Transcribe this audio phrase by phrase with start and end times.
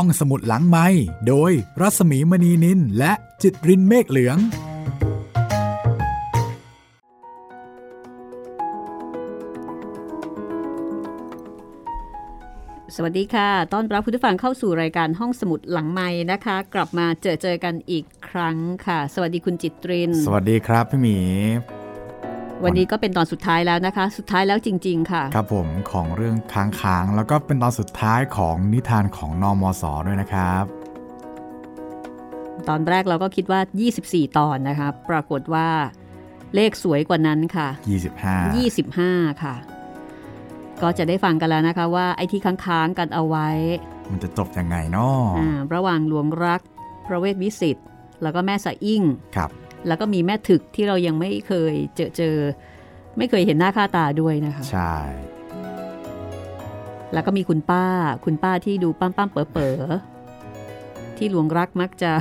[0.00, 0.86] ห้องสมุดหลังไม้
[1.28, 4.38] โดยรัสมีมณีนินและจิตรินเมฆเหลือง
[12.94, 18.56] สวัสดีค่ะ ต้อนรับคุณผู้ฟังเข้าสู่รายการห้องสมุดหลังไม้นะคะ กลับมาเจอเจอกันอีกครั้ง
[18.86, 21.16] ค่ะ สวัสดีคุณจิตริน สวัสดีครับพี่หมี
[22.64, 30.64] วันนี้ก็เป็นตอนสุดท้ายแล้วนะคะ สุดท้ายแล้วจริง ๆ ค่ะ ครับผมของเรื่องค้างค้างแล้วก็เป็นตอนสุดท้ายของนิทานของนอมศด้วยนะครับ
[32.68, 33.60] ตอนแรกเราก็คิดว่า
[33.98, 35.68] 24 ตอนนะคะปรากฏว่า
[36.54, 37.68] เลขสวยกว่านั้นค่ะ
[38.54, 39.54] 25 25 ค่ะ
[40.82, 43.48] ก็จะได้ฟังกันแล้วนะคะว่าไอ้ที่ค้างๆกันเอาไว้
[44.10, 46.60] มันจะจบยังไงเนาะอ่าระหว่างหลวงรัก
[47.06, 47.76] พระเวทวิสิต
[48.22, 49.02] แล้วก็แม่สะอิ่ง
[49.36, 49.50] ครับ
[49.86, 52.36] แล้วก็มีแม่ถึกที่เรายังไม่เคยเจอเจอ
[53.18, 54.96] ไม่เคยเห็นหน้าค่าตาด้วยนะคะ ใช่
[57.12, 57.84] แล้วก็มีคุณป้า
[58.24, 62.12] คุณป้าที่ดูปั้มปั้มๆเป๋อเป๋อๆที่หลวงรักมักจะ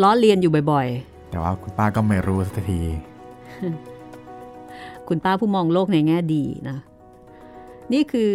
[0.00, 0.88] ล้อเลียนอยู่บ่อย
[1.30, 6.78] แต่ว่าคุณป้าก็ไม่รู้สักทีๆคุณป้าผู้มองโลกในแง่ดีนะ
[7.92, 8.34] นี่คือ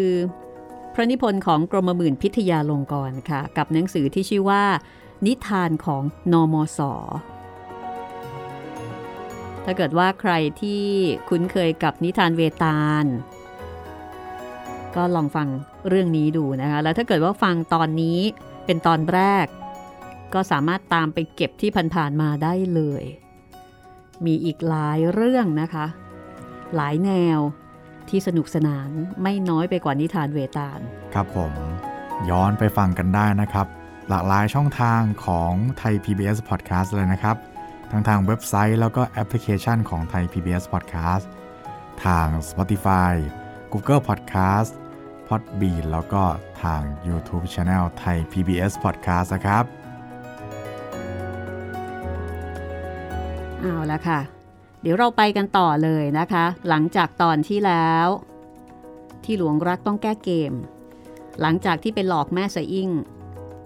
[0.93, 4.63] พระนิพนธ์ของกรมหมื่นพิทยาลงกรณ์ค่ะ กับหนังสือที่ชื่อว่า
[5.25, 6.79] นิทานของนอมศ
[9.65, 10.83] ถ้าเกิดว่าใครที่
[11.29, 13.05] คุ้นเคยกับนิทานเวตาล
[14.95, 15.47] ก็ลองฟัง
[15.87, 18.19] เรื่องนี้ดูนะคะ แล้วถ้าเกิดว่าฟังตอนนี้
[18.65, 19.45] เป็นตอนแรก
[20.33, 23.03] ก็สามารถตามไปเก็บที่ผ่านๆมาได้เลย
[24.25, 25.85] มีอีกหลายเรื่องนะคะ
[26.75, 27.39] หลายแนว
[28.09, 28.89] ที่สนุกสนาน
[29.23, 30.79] ไม่น้อยไปกว่านิทานเวตาล
[31.13, 31.53] ครับผม
[32.29, 33.67] ย้อนไปฟังกันได้นะครับ
[34.09, 37.35] หลากหลายช่องทางของไทย PBS Podcast เลยนะครับ
[37.91, 41.25] ทั้งทางเว็บไซต์แล้วก็แอปพลิเคชันของไทย PBS Podcast
[42.05, 43.13] ทาง Spotify
[43.71, 44.71] Google Podcast
[45.27, 46.23] Podbean แล้วก็
[46.61, 49.63] ทาง YouTube Channel ไทย PBS Podcast นะครับ
[53.59, 54.19] เอาละค่ะ
[54.81, 58.07] เดี๋ยวเราไปกันต่อเลยนะคะ หลังจากตอนที่แล้ว
[59.23, 60.53] ที่หลวงรักต้องแก้เกม
[61.41, 62.89] หลังจากที่ไปหลอกแม่สะอิ่ง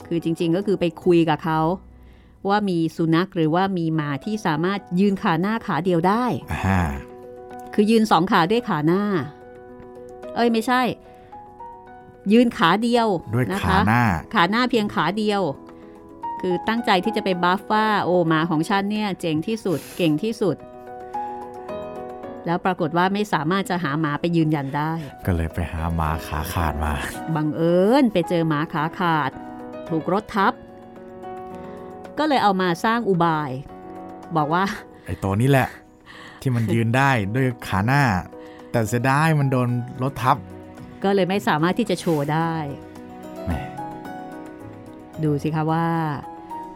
[0.08, 1.60] คือจริงๆก็คือไปคุยกับเขา
[2.50, 6.82] ว่ามีสุนัขหรือว่ามีหมาที่สามารถยืนขาหน้าขาเดียวได้อ่า
[7.74, 9.04] คือยืนสองขาด้วยขาหน้า
[10.36, 10.82] เอ้ยไม่ใช่
[12.32, 15.42] ยืนขาเดียวด้วยนะขาคะหน้า ขาหน้าเพียงขาเดียว
[16.42, 20.56] คือตั้งใจที่จะไปบัฟว่าโอ้หมาของฉันเนี่ยเจ๋งที่สุดเก่งที่สุด
[22.46, 24.94] แล้วปรากฏว่าไม่สามารถจะหาหมาไปยืนยันได้
[25.26, 26.94] ก็เลยไปหาหมาขาขาดมา
[27.36, 29.32] บังเอิญไปเจอหมาขาขาด
[29.90, 30.54] ถูกรถทับ
[32.20, 33.52] ก็เลยเอามาสร้างอุบาย
[34.38, 34.64] บอกว่า
[35.06, 35.68] ไอ้ตัวนี้แหละ
[36.42, 38.04] ที่มันยืนได้ด้วยขาหน้า
[38.72, 39.70] แต่เสียดายมันโดน
[40.02, 40.38] รถทับ
[41.04, 42.54] ก็เลยไม่สามารถที่จะโชว์ได้
[43.46, 43.52] แหม
[45.24, 45.88] ดูสิคะว่า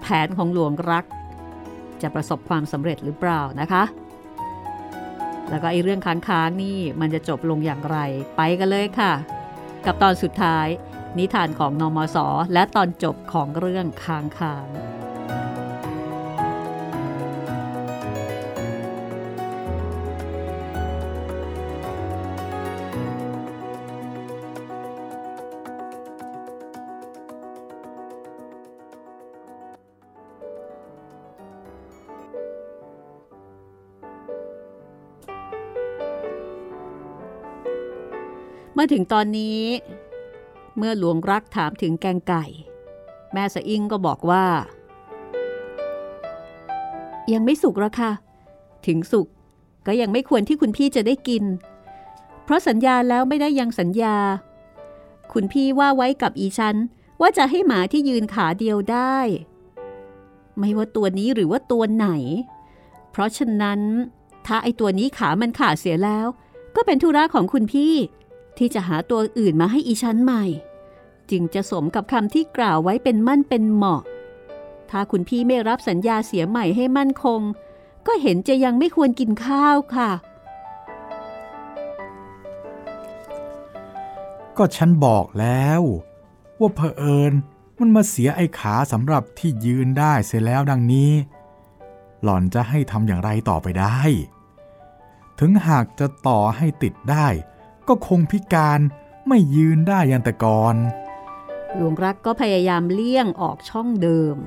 [0.02, 1.06] แผนของหลวงรัก
[2.02, 3.84] จะประสบความสำเร็จหรือเปล่านะคะ
[5.50, 7.98] แล้วก็ไอ้เรื่องค้างๆนี่มันจะจบลงอย่างไร
[8.38, 9.14] ไปกันเลยค่ะ
[9.86, 10.68] กับตอนสุดท้าย
[11.18, 12.18] นิทานของนอมศ
[12.54, 15.07] และตอนจบของเรื่องค้างค้างๆ
[38.94, 39.62] ถึงตอนนี้
[40.78, 42.46] เมื่อหลวงรักถามถึงแกงไก่
[43.34, 44.46] แม่สะอิ่งก็บอกว่า
[47.34, 48.12] ยังไม่สุกหรอกค่ะ
[48.88, 49.28] ถึงสุก
[49.88, 51.44] ก็ยังไม่ควรที่คุณพี่จะได้กิน
[52.44, 54.18] เพราะสัญญาแล้วไม่ได้ยังสัญญา
[55.34, 56.76] คุณพี่ว่าไว้กับอีฉัน
[57.22, 59.18] ว่าจะให้หมาที่ยืนขาเดียวได้
[60.60, 62.08] ไม่ว่าตัวนี้หรือว่าตัวไหน
[63.12, 63.80] เพราะฉะนั้น
[64.46, 66.28] ถ้าไอตัวนี้ขามันขาดเสียแล้ว
[66.76, 67.94] ก็เป็นธุระของคุณพี่
[68.60, 70.44] ที่จะหาตัวอื่นมาให้อีชั้นใหม่
[71.32, 74.02] จึงจะสมกับคำที่กล่าวไว้เป็นมั่นเป็นเหมาะ
[74.90, 77.42] ถ้าคุณพี่ไม่รับสัญญาเสียใหม่ให้มั่นคง
[78.08, 80.12] ก็เห็นจะยังไม่ควรกินข้าวค่ะ
[84.58, 85.82] ก็ฉันบอกแล้ว
[86.60, 87.34] ว่าเผอิญ
[87.80, 91.12] มันมาเสียไอ้ขาสำหรับที่ยืนได้เสียแล้วดังนี้
[92.24, 94.00] หล่อนจะให้ทำอย่างไรต่อไปได้
[95.40, 97.28] ถึงหากจะต่อให้ติดได้
[97.88, 98.80] ก็คงพิการ
[99.28, 100.76] ไม่ยืนได้ยันแต่ก่อน
[101.76, 104.38] หลวงรักก็พยายามเลี่ยงออกช่องเดิม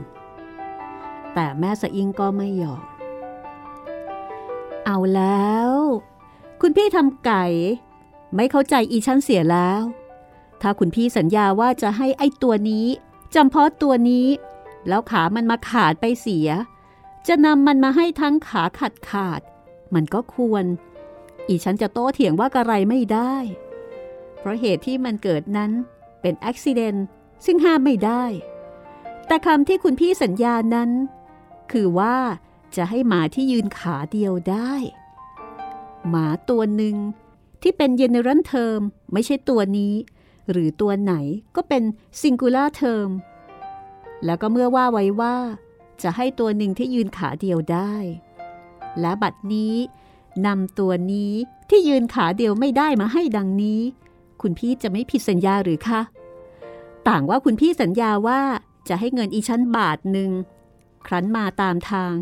[1.35, 2.83] แต่แม่สะอิงก็ไม่ยอม
[4.87, 5.71] เอาแล้ว
[6.61, 7.45] คุณพี่ทำไก่
[8.37, 9.83] ไม่เข้าใจอีชั้นเสียแล้ว
[10.63, 12.87] ถ้าคุณพี่สัญญาว่าจะให้ไอ้ตัวนี้
[13.35, 14.27] จำเพาะตัวนี้
[14.89, 16.49] แล้วขามันมาขาดไปเสีย
[17.27, 19.41] จะนำมันมาให้ทั้งขาขาดขาด
[19.95, 20.65] มันก็ควร
[21.51, 23.35] อีฉันจะโต้เถียงว่ากระไรไม่ได้
[24.39, 25.71] เพราะเหตุที่มันเกิดนั้น
[26.21, 27.01] เป็นอุบิเหตุ
[27.45, 28.25] ซึ่งห้ามไม่ได้
[29.27, 30.91] แต่คำที่คุณพี่สัญญานั้น
[31.73, 32.17] คือว่า
[32.77, 34.73] จะให้หมาที่ยืนขาเดียวได้
[36.09, 36.97] หมาตัวหนึ่ง
[37.63, 38.81] ที่เป็นเยเนรัลเทอม
[39.13, 39.95] ไม่ใช่ตัวนี้
[40.51, 41.15] หรือตัวไหน
[41.57, 41.83] ก็เป็น
[42.21, 43.09] ซิงคูล่าเทอม
[44.25, 45.37] แล้วก็เมื่อว่าไว้ว่า
[46.03, 47.95] จะให้ตัวหนึ่งที่ยืนขาเดียวได้
[49.01, 49.75] และบัดนี้
[50.47, 51.33] นำตัวนี้
[51.69, 53.81] ที่ยืนขาเดียวไม่ได้มาให้ดังนี้
[54.43, 56.01] คุณพี่จะไม่ผิดสัญญาหรือคะ
[57.09, 58.41] ต่างว่าคุณพี่สัญญาว่า
[58.89, 60.31] จะให้เงินอีชั้นบาทหนึ่ง
[61.07, 62.13] ครั้นมาตามทาง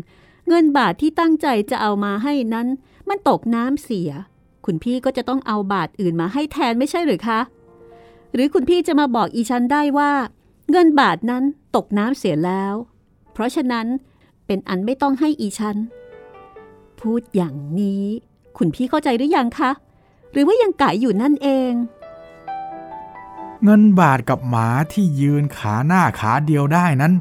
[0.47, 2.67] เงินบาทที่ตั้งใจจะเอามาให้นั้น
[3.09, 4.09] มันตกน้ำเสีย
[4.65, 7.39] คุณพี่ก็จะต้องเอาบาทอื่นมาให้แทนไม่ใช่หรือคะ
[8.33, 10.11] หรือคุณพี่จะมาบอกอีชั้นได้ว่า
[10.71, 11.43] เงินบาทนั้น
[11.75, 12.73] ตกน้ำเสียแล้ว
[13.33, 13.87] เพราะฉะนั้น
[14.45, 15.77] เป็นอันไม่ต้องให้อีชั้น
[17.01, 18.05] พูดอย่างนี้
[18.57, 19.71] คุณพี่เข้าใจหรือยังคะ
[20.31, 21.71] หรือว่ายังไก่อยู่นั่นเอง
[23.63, 27.13] เงินบาทกับหมาที่ยืนขาหน้าขาเดียวได้นั้น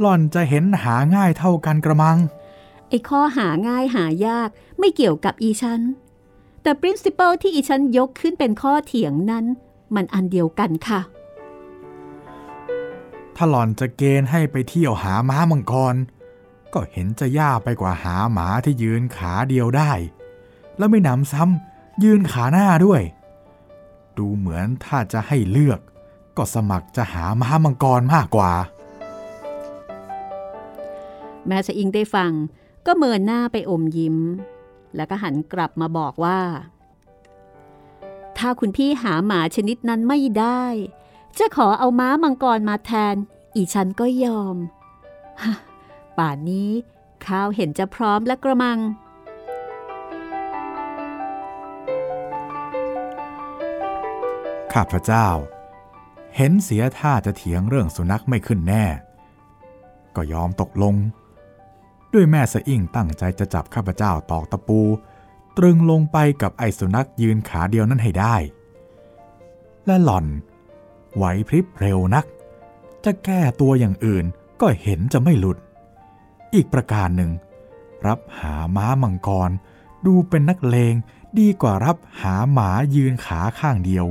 [0.00, 2.18] หล่อนจะเห็นหาง่ายเท่ากันกระมัง
[2.88, 5.80] ไอ้ข้อหาง่ายหายากไม่เกี่ยวกับอีชัน
[6.62, 9.44] แต่ principle ที่อีชันยกขึ้นเป็นข้อเถียงนั้น
[9.94, 11.00] มันอันเดียวกันค่ะ
[13.36, 15.94] ถ้าหล่อนจะเกณฑ์ให้ไปเที่ยวหาม้ามังกร
[16.74, 19.92] ก็เห็นจะยากไปกว่าหาหมาที่ยืนขาเดียวได้
[20.78, 23.02] แล้วไม่หนำซ้ำยืนขาหน้าด้วย
[24.18, 25.80] ดูเหมือนถ้าจะให้เลือก
[26.36, 28.52] ก็สมัครจะหาม้ามังกรมากกว่า
[31.46, 32.32] แม่สะอิงได้ฟัง
[32.86, 34.16] ก็เมินหน้าไปอมยิ้ม
[34.96, 36.40] แล้วก็หันกลับมาบอกว่า
[38.38, 40.64] ถ้าคุณพี่หาหมาชนิดนั้นไม่ได้
[41.38, 43.14] จะขอเอาม้ามังกรมาแทน
[43.54, 44.56] อีฉันก็ยอม
[45.42, 45.54] ฮะ
[46.18, 46.70] ป่านนี้
[47.26, 48.78] ข้าวเห็นจะพร้อมและกระมัง
[54.72, 55.28] ข้าพระเจ้า
[56.36, 58.84] เห็นเสียท่าจะเถียงเรื่องสุนัขไม่ขึ้นแน่
[60.16, 60.94] ก็ยอมตกลง
[62.12, 64.80] ด้วยแม่สะอิ่งตั้งใจจะจับข้าพเจ้าตอกตะปู
[65.56, 68.36] ตรึงลงไปกับไอ้สุนัขยืนขาเดียวนั้นให้ได้
[69.86, 70.26] และหล่อน
[71.16, 72.24] ไหวพริบเร็วนัก
[73.04, 74.24] จะแก้ตัวอย่างอื่น
[74.60, 75.58] ก็เห็นจะไม่หลุด
[76.54, 77.30] อีกประการหนึ่ง
[78.06, 79.50] รับหาม้ามังกร
[80.06, 80.94] ดูเป็นนักเลง
[81.38, 84.06] ดีกว่ารับหาหมายืนขาข้างเดียว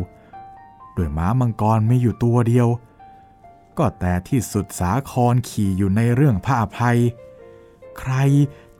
[0.93, 2.67] โดยม้ามังกรไม่อยู่ตัวเดียว
[3.77, 6.99] ก็แต่ที่สุดสาครขี่อยู่ในเรื่องพระอภัย
[7.99, 8.13] ใคร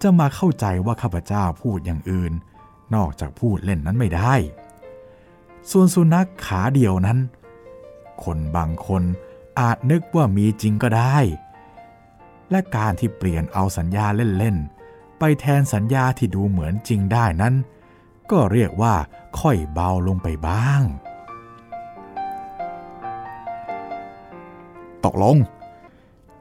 [0.02, 2.34] จะมาเข้าใจว่าข้าพเจ้าพูดอย่างอื่น
[2.96, 4.34] นอกจากพูดเล่นนั้นไม่ได้
[5.72, 7.20] ส่วนสุนัขขาเดียวนั้น
[8.24, 9.04] คนบางคน
[9.60, 11.18] อาจนึกว่ามีจริงก็ได้
[12.52, 17.54] และการที่เปลี่ยนเอาสัญญาเล่นๆ ไปแทนสัญญาที่ดูเหมือนจริงได้นั้น
[18.32, 18.96] ก็เรียกว่า
[19.40, 20.82] ค่อยเบาลงไปบ้าง
[25.06, 25.38] ตกลง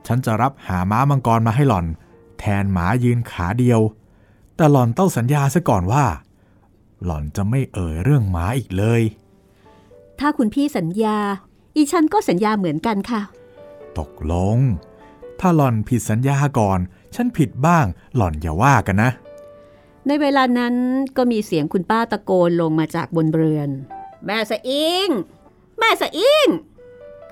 [0.07, 1.87] ฉันจะรับหาม้ามังกรมาให้หล่อน
[2.39, 3.81] แทนหมายืนขาเดียว
[4.57, 6.05] แต่หล่อนต้องสัญญาซะก่อนว่า
[7.05, 9.03] หล่อนจะไม่เอ่ยเรื่องหมาอีกเลย
[10.19, 11.19] ถ้าคุณพี่สัญญา
[11.75, 13.21] อีฉันก็สัญญาเหมือนกันค่ะ
[13.99, 14.59] ตกลง
[15.41, 16.81] ถ้าหล่อนผิดสัญญาก่อน
[17.15, 17.85] ฉันผิดบ้าง
[18.17, 19.11] หล่อนอย่าว่ากันนะ
[20.07, 20.75] ในเวลานั้น
[21.17, 23.69] ก็มีเสียงคุณป้าตะโกนลงมาจากบนเรือน
[24.25, 25.09] แม่สะอิง
[25.79, 26.47] แม่สะอิง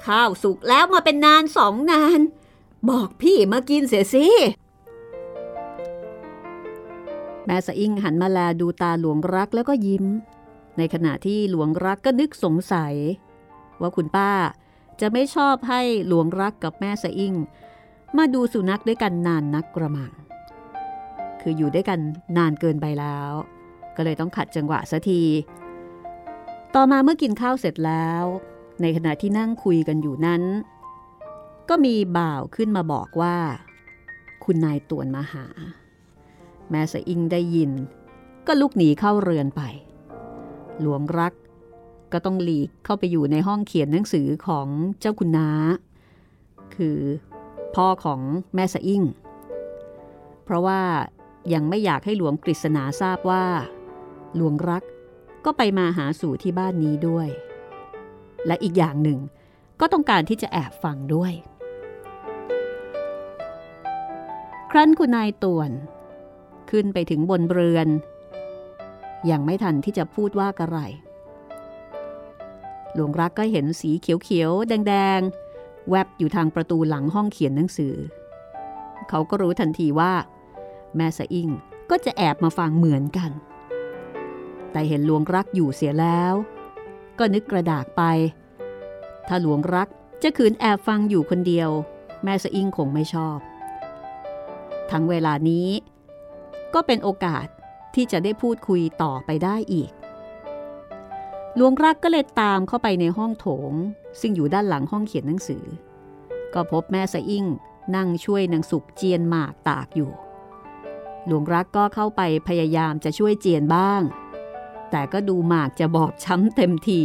[0.04, 2.20] ข้าวสุกแล้วมาเป็นนานสองนาน
[2.90, 4.26] บอกพี่มากินเสียสิ
[7.46, 10.04] แม่สะอิงหันมาแลดูตาหลวงรักแล้วก็ยิ้ม
[10.76, 12.94] ในขณะที่หลวงรักก็นึกสงสัย
[13.80, 14.30] ว่าคุณป้า
[15.00, 17.34] จะไม่ชอบให้หลวงรักกับแม่สะอิง
[18.16, 20.12] มาดูสุนัขด้วยกันนานนักกระมัง
[21.40, 22.00] คืออยู่ด้วยกัน
[22.36, 23.30] นานเกินไปแล้ว
[23.96, 25.22] ก็เลยต้องขัดจังหวะสัที
[26.74, 28.24] ต่อมาเมื่อกินข้าวเสร็จแล้ว
[28.82, 30.42] ในขณะที่นั่งคุยกันอยู่นั้น
[31.68, 33.36] ก็มีบ่าวขึ้นมาบอกว่า
[34.44, 35.46] คุณนายตวนมาหา
[36.70, 37.70] แม่สะอิงได้ยิน
[38.46, 39.62] ก็ลุกหนีเข้าเรือนไป
[40.80, 41.32] หลวงรัก
[42.12, 44.68] ก็ต้องหลีกเข้าไปอยู่ในห้องเขียนหนังสือของ
[45.00, 45.48] เจ้าคุณน้า
[46.74, 46.98] คือ
[47.74, 48.20] พ่อของ
[48.54, 49.02] แม่สะอิ่ง
[50.44, 50.82] เพราะว่า
[51.52, 53.44] ยังไม่อยากให้หลวงกฤษณาทราบว่า
[54.36, 54.82] หลวงรัก
[55.44, 57.28] ก็ไปมาหาสู่ที่บ้านนี้ด้วย
[58.46, 59.18] และอีกอย่างหนึ่ง
[59.80, 61.32] ก็ต้องการที่จะแอบฟังด้วย
[64.70, 65.70] ครั้นคุณนายตวน
[66.70, 67.88] ขึ้นไปถึงบนเรือน
[69.30, 70.78] ยังไม่ทันที่จะพูดว่าอะไร
[72.94, 75.47] หลวงรักก็เห็นสีเขียวๆ แดงๆ
[75.90, 77.94] แวบอยู่ทางประตูหลังห้องเขียนหนังสือ
[79.08, 80.12] เขาก็รู้ทันทีว่า
[80.96, 81.48] แม่สะอิ่ง
[81.90, 83.30] ก็จะแอบมาฟังเหมือนกัน
[84.72, 86.34] แต่เห็นหลวงรักอยู่เสียแล้ว
[87.18, 88.02] ก็นึกกระดากไป
[89.28, 89.88] ถ้าหลวงรัก
[90.22, 91.70] จะขืนแอบฟังอยู่คนเดียว
[92.24, 93.38] แม่สะอิ่งคงไม่ชอบ
[94.90, 95.68] ทั้งเวลานี้
[96.74, 97.46] ก็เป็นโอกาส
[97.94, 99.90] ที่จะได้พูดคุยต่อไปได้อีก
[101.56, 103.72] หลวงรักก็เลยตามเข้าไปในห้องโถง
[104.20, 105.64] ซึ่งอยู่ด้านหลังห้องเขียนหนังสือ
[106.54, 107.46] ก็พบแม่สะอิ่ง
[107.96, 110.10] นั่งช่วยนางสุกเจียนหมากตากอยู่
[111.26, 114.02] หลวงรักก็เข้าไปพยายามจะช่วยเจียนบ้าง
[114.90, 117.02] แต่ก็ดูหมากจะบอบช้ำเต็มที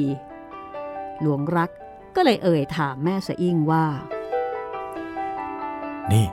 [1.22, 1.70] หลวงรัก
[2.15, 3.86] ก็เลยเอ่ยถามแม่สะอิ่งว่า
[6.12, 6.25] นี่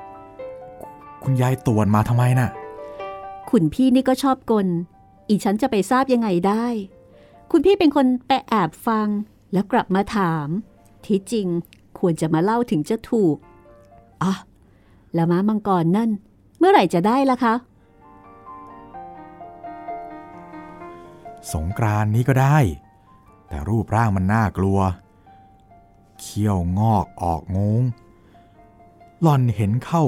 [1.22, 2.50] คุณยายตวนมาทำไมน่ะ
[3.50, 4.68] คุณพี่นี่ก็ชอบกล
[5.28, 6.66] อีฉันจะไปทราบยังไงได้
[7.50, 9.08] คุณพี่เป็นคนไปแอบฟัง
[9.52, 10.48] แล้วกลับมาถาม
[11.06, 11.46] ที่จริง
[11.98, 13.36] ควรจะมาเล่าถึงจะถูก
[14.22, 14.32] อะ
[15.14, 16.10] แล้วม้ามังกรนั่น
[16.58, 17.54] เมื่อไหร่จะได้ล่ะคะ
[21.52, 22.58] สงกรานนี้ก็ได้
[23.48, 24.78] แต่รูปร่างมันน่ากลัว
[26.20, 27.82] เขี้ยวงอกออกงง
[29.22, 30.04] หล่อนเห็นเข้า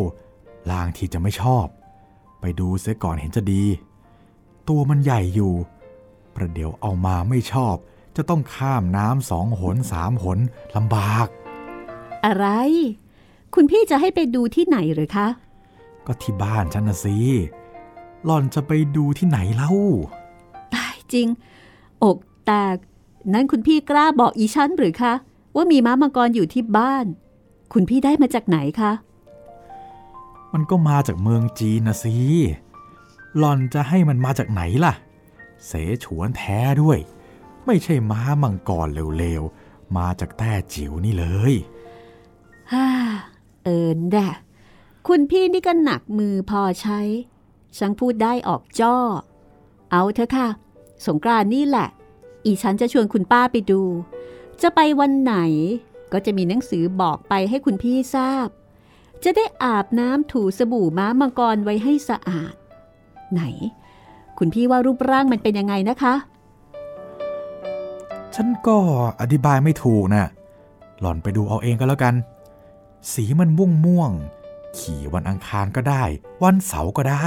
[0.70, 1.66] ลางที่จะไม่ชอบ
[2.40, 3.64] ไปดูเสียก่อนเห็นจะดี
[4.68, 5.52] ตัวมันใหญ่อยู่
[6.34, 7.76] ประเดี๋ยวเอามาไม่ชอบ
[8.16, 10.38] จะต้องข้ามน้ำสองหนสามหน
[10.76, 11.26] ลำบาก
[12.24, 12.46] อะไร
[13.54, 15.28] คุณพี่จะให้ไปดูที่ไหนหรือคะ
[16.06, 17.16] ก็ที่บ้านฉันนะสิ
[18.24, 19.70] หล่อนจะไปดูที่ไหนเล่า
[20.74, 21.28] ตายจริง
[22.02, 22.76] อกแตก
[23.32, 25.12] นั้นคุณพี่กล้าบอกอีฉันหรือคะ
[25.54, 27.06] ว่ามีม้ามังกรอยู่ที่บ้าน
[27.72, 28.92] คุณพี่ได้มาจากไหนคะ
[30.52, 32.16] มันก็มาจากเมืองจีนนะสิ
[33.38, 34.94] หล่อนจะให้มันมาจากไหนล่ะ
[35.66, 35.72] เส
[36.04, 36.98] ฉวนแท้ด้วย
[37.66, 38.88] ไม่ใช่ม้ามังกร
[39.18, 41.54] เร็วๆ มาจากแต้จิ๋วนี่เลย
[42.72, 42.88] ฮ่า
[43.64, 44.34] เอินแดะ
[45.08, 47.00] คุณพี่นี่ก็หนักมือพอใช้
[47.78, 48.96] ฉันพูดได้ออกจ้อ
[49.90, 50.48] เอาเถอะค่ะ
[51.06, 51.88] สงกรานนี่แหละ
[52.44, 53.82] อีฉันจะชวนคุณป้าไปดู
[54.62, 55.34] จะไปวันไหน
[56.12, 58.48] ก็จะมีหนังสือบอกไปให้คุณพี่ทราบ
[59.24, 62.54] จะได้อาบน้ำถูสบู่ม้ามังกรไว้ให้สะอาด
[63.32, 63.42] ไหน
[64.38, 66.14] คุณพี่ว่ารูปร่างมันเป็นยังไงนะคะ
[68.34, 68.78] ฉันก็
[69.20, 70.24] อธิบายไม่ถูกนะ
[71.00, 72.14] หล่อนไปดูเอาเองก็แล้วกัน
[73.12, 76.02] สีมันม่วงม่วงๆขี่วันอังคารก็ได้
[76.42, 77.26] วันเสาร์ก็ได้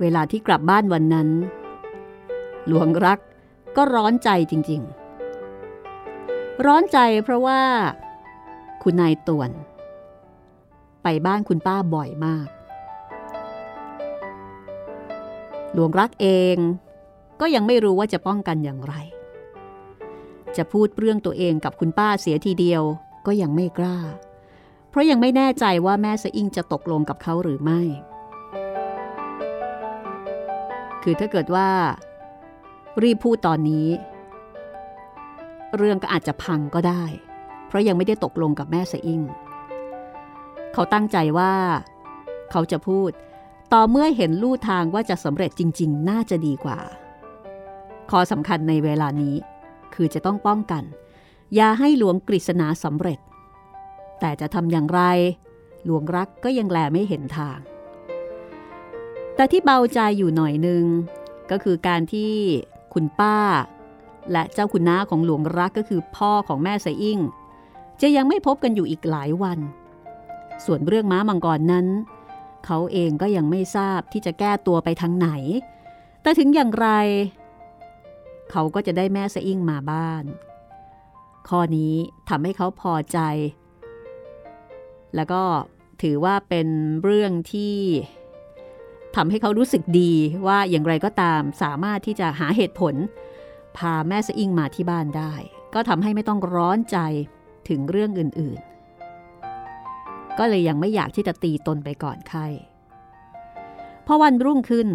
[0.00, 1.28] เวลาที่กลับบ้านวันนั้น
[2.66, 3.18] หลวงรัก
[3.76, 4.80] ก็ร้อนใจจริง
[5.78, 7.60] ๆ ร้อนใจเพราะว่า
[8.82, 9.50] คุณนายต่วน
[11.02, 12.48] ไปบ้านคุณป้าบ่อยมาก
[15.78, 16.56] ลวงรักเอง
[17.40, 18.94] ก็ยังไม่รู้ว่าจะป้องกันอย่างไร
[20.56, 22.82] จะพูดเรื่องตัวเองกับคุณป้าเสียทีเดียว
[23.26, 23.98] ก็ยังไม่กล้า
[24.90, 27.80] เพราะยังไม่แน่ใจว่าแม่สะอิงจะตกลงกับเขาหรือไม่
[31.02, 31.68] คือถ้าเกิดว่า
[33.02, 33.88] รีบพูดตอนนี้
[35.76, 37.04] เรื่องก็อาจจะพังก็ได้
[37.66, 39.20] เพราะยังไม่ได้ตกลงกับแม่สะอิง
[40.72, 41.52] เขาตั้งใจว่า
[42.50, 43.10] เขาจะพูด
[43.72, 46.78] ต่อเมื่อเห็นลู่ทางว่าจะสำเร็จจริง ๆ น่าจะดีกว่า
[48.10, 49.34] ข้อสำคัญในเวลานี้
[49.94, 50.82] คือจะต้องป้องกัน
[51.54, 53.18] อย่าให้หลวงกฤษณาสำเร็จ
[54.20, 55.00] แต่จะทำอย่างไร
[55.84, 57.58] หลวงรักก็ยังแลไม่เห็นทาง
[59.34, 60.84] แต่ที่เบาใจอยู่หน่อยนึง
[61.50, 62.32] ก็คือการที่
[62.94, 63.36] คุณป้า
[64.32, 67.18] และเจ้าคุณน้าของหลวงรักก็คือพ่อของแม่ไซอิ่ง
[68.00, 69.58] จะยังไม่พบกันอยู่อีกหลายวัน
[70.64, 71.86] ส่วนเรื่องม้ามังกรนั้น
[72.66, 75.30] เขาเองก็ยังไม่ทราบที่จะแก้ตัวไปทางไหน
[76.22, 76.88] แต่ถึงอย่างไร
[78.50, 80.24] เขาก็จะได้แม่ไซอิ่งมาบ้าน
[81.48, 81.94] ข้อนี้
[82.28, 83.18] ทำให้เขาพอใจ
[85.14, 85.42] แล้วก็
[86.02, 86.68] ถือว่าเป็น
[87.02, 87.76] เรื่องที่
[89.16, 90.12] ทำให้เขารู้สึกดี
[90.46, 92.94] ว่าอย่างไรก็ตามสามารถที่จะหาเหตุผล
[93.76, 95.34] พาแม่สะอิ่งมาที่บ้านได้
[95.74, 96.98] ก็ทำให้ไม่ต้องร้อนใจ
[97.68, 98.77] ถึงเรื่องอื่นๆ
[100.38, 102.40] ก็เลยยังไม่อยากที่จะตีตนไปก่อนใคร
[104.06, 104.88] พอวันรุ่งขึ้น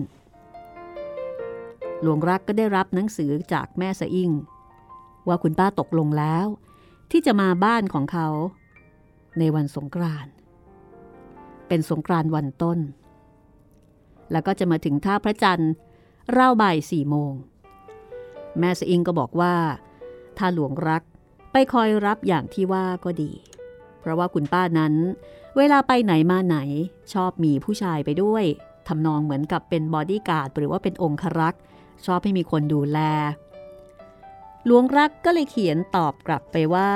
[2.02, 4.32] หลวงรักก็ได้รับหนังสือจากแม่สะอิง
[5.28, 6.46] ว่าคุณป้าตกลงแล้ว
[7.12, 8.28] ที่จะมาบ้านของเขา
[9.40, 10.34] ในวันสงกรานต์
[11.68, 12.80] เป็นสงกรานต์วันต้น
[14.32, 15.74] แล้วก็จะมาถึงท่าพระจันทร์
[16.38, 17.34] ราบ่ายสี่โมง
[18.60, 19.56] แม่สอิงก็บอกว่า
[20.38, 21.04] ถ้าหลวงรัก
[21.52, 23.32] ไปคอยรับอย่างที่ว่าก็ดี
[24.04, 24.94] เพราะว่าคุณป้านั้น
[25.58, 26.58] เวลาไปไหนมาไหน
[27.14, 28.44] ชอบมีผู้ชายไปด้วย
[28.88, 31.62] ทำนองเหมือนกับเป็นบอดี้การ์ดหรือว่าเป็นองครักษ์
[32.06, 33.00] ชอบให้มีคนดูแล
[34.66, 36.92] หลวงรักก็เลยเขียนตอบกลับไปว่า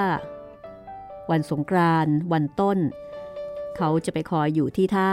[1.31, 2.77] วันสงกรานต์วันต้น
[3.77, 5.11] เขาจะไปคอยอยู่ที่ท่า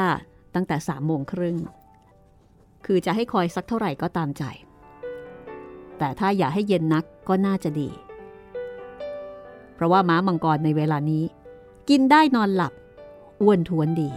[0.55, 1.57] ตั้งแต่สามโมงครึ่ง
[2.87, 4.45] คือจะให้คอยสักเท่าไหร่ก็ตามใจ
[5.99, 7.89] แต่ถ้าอย่าให้เย็นนักก็น่าจะดี
[9.75, 11.25] เพราะว่าม้ามังกรในเวลานี้
[11.91, 12.73] กินได้นอนหลับ
[13.43, 14.11] อ้วนท้วนดี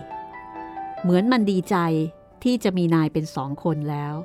[1.01, 1.75] เหมือนมันดีใจ
[2.43, 4.15] ที่จะมีนายเป็นสองคนแล้ว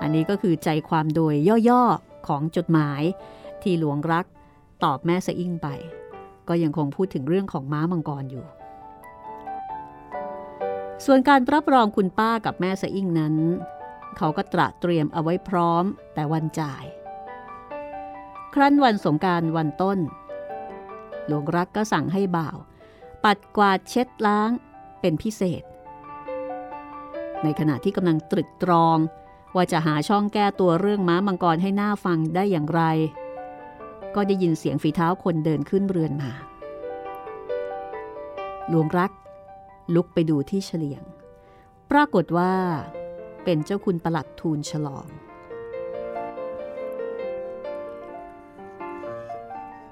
[0.00, 1.34] อันนี้ก็คือใจความโดย
[1.68, 3.02] ย่อๆของจดหมาย
[3.62, 4.26] ที่หลวงรัก
[4.84, 5.68] ตอบแม่สะอิ่งไป
[6.48, 8.46] ก็ยังคงพูดถึงเรื่องของม้ามังกรอยู่
[11.04, 13.34] ส่วนการรับรองคุณป้ากับแม่สะอิ่งนั้น
[14.16, 16.84] เขาก็ตระเตรียมเอาไว้พร้อมแต่วันจ่าย
[18.54, 19.98] ครั้นวันสงการวันต้น
[21.26, 22.56] หลวงรักก็สั่งให้บ่าว
[23.24, 24.50] ปัดกวาดเช็ดล้าง
[25.00, 25.62] เป็นพิเศษ
[27.42, 28.98] ในขณะที่กำลังตรึกตรอง
[29.54, 32.82] ว่าจะหาช่องแก้ตัวเรื่องม้ามังกรให้หน่าฟังได้อย่างไร
[34.14, 36.32] ก็ได้ยินเสียงฝีเท้าคนเดินขึ้นเรือนมา
[38.68, 39.10] หลวงรัก
[39.94, 41.02] ลุกไปดูที่เฉลียง
[41.90, 42.52] ปรากฏว่า
[43.44, 45.06] เป็นเจ้าคุณประหลัดทูลฉลอง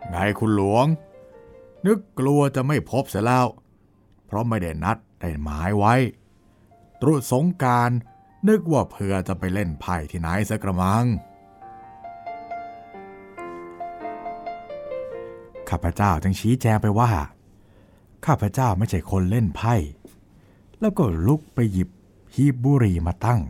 [0.09, 0.87] ไงคุณหลวง
[1.87, 3.47] นึกกลัวจะไม่พบเสียแล้ว
[4.27, 5.95] เพราะไม่ได้นัดได้หมายไว้
[7.01, 7.91] ตรุษสงการ
[8.49, 11.05] นึกว่าเพื่อจะไปเล่นไพ่ที่ไหนสักกระมัง
[15.69, 17.11] ข้าพเจ้าจึงชี้แจงไปว่า
[18.27, 19.75] ข้าพเจ้าไม่ใช่คนเล่นไพ่
[20.81, 21.89] แล้วก็ลุกไปหยิบ
[22.35, 23.41] ฮีบบุรีมาตั้ง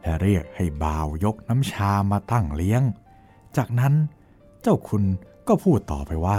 [0.00, 2.82] และเรียกให้บ่าวยกน้ำชามาตั้งเลี้ยง
[3.56, 3.94] จากนั้น
[4.62, 5.02] เจ้าคุณ
[5.48, 6.34] ก็พูดต่อไปว่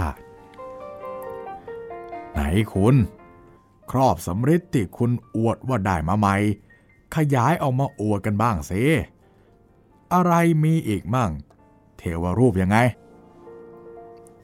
[2.38, 2.96] ไหนคุณ
[3.90, 6.36] ครอบสำริดที่คุณอวดว่าได้มาใหม่
[7.14, 8.82] ขยายออกมาอวดกันบ้างสิ
[10.12, 10.32] อะไร
[10.64, 11.30] มีอีกมั่ง
[11.96, 12.78] เทวรูปยังไง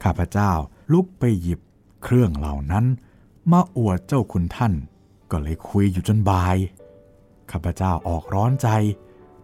[0.03, 0.51] ข้าพเจ้า
[0.93, 1.59] ลุกไปหยิบ
[2.03, 2.85] เครื่องเหล่านั้น
[3.51, 4.73] มาอวดเจ้าคุณท่าน
[5.31, 6.57] ก็เลยคุยอยู่จนบ่าย
[7.51, 8.67] ข้าพเจ้าออกร้อนใจ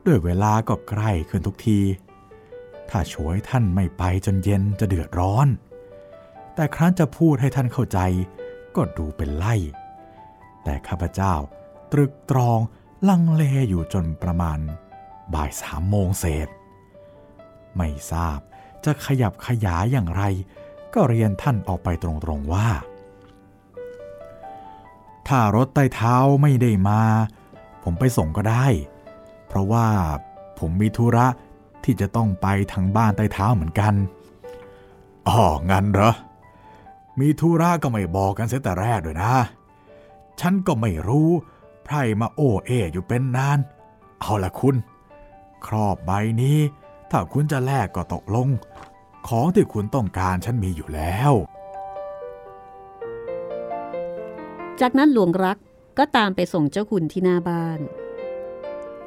[0.06, 1.80] ด้วยเวลาก็ใกล้ขึ้นทุกที
[2.90, 5.48] ถ้าช่วยท่านไม่ไปจนเย็นจะเดือดร้อน
[6.56, 8.00] แต่ครั้นจะพูดให้ท่านเข้าใจ
[8.76, 9.56] ก็ดูเป็นไล่
[10.64, 11.34] แต่ข้าพเจ้า
[11.92, 12.60] ตรึกตรอง
[13.10, 14.60] ลังเลอยู่จนประมาณ
[15.34, 16.48] บ่ายสามโมงเศษ
[17.78, 18.40] ไม่ทราบ
[18.86, 20.24] จะขยับขยายอย่างไร
[20.94, 22.68] ก็เรียนท่านออกไปตรงๆว่า
[25.28, 27.02] ถ้ารถใต้เท้าไม่ได้มา
[27.84, 28.66] ผมไปส่งก็ได้
[29.48, 29.88] เพราะว่า
[30.60, 31.28] ผมมีธุระ
[31.84, 33.94] ที่จะต้องไปทางบ้านใต้เท้าเหมือนกัน
[35.28, 36.14] อ๋อ งั้นเหรอ
[37.22, 39.36] มีธุระก็ไม่บอกกันเสียแต่แรกด้วยนะ
[40.40, 41.30] ฉันก็ไม่รู้
[41.84, 43.60] ไพรมาโอเออยู่เป็นนาน
[44.20, 44.76] เอาละคุณ
[45.66, 46.60] ครอบใบนี้
[47.12, 48.48] ถ้าคุณจะแลกก็ตกลง
[49.28, 51.34] ของที่คุณต้องการฉันมีอยู่แล้ว
[54.82, 55.58] จากนั้นหลวงรัก
[55.98, 57.80] ก็ตามไปส่งเจ้าคุณที่หน้าบ้าน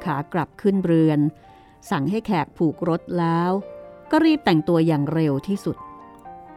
[0.03, 1.19] ขากลับขึ้นเรือน
[1.89, 3.51] สั่งให้แขกผูกรถแล้ว
[4.11, 5.77] ก็รีบแต่งตัวอย่างเร็วที่สุด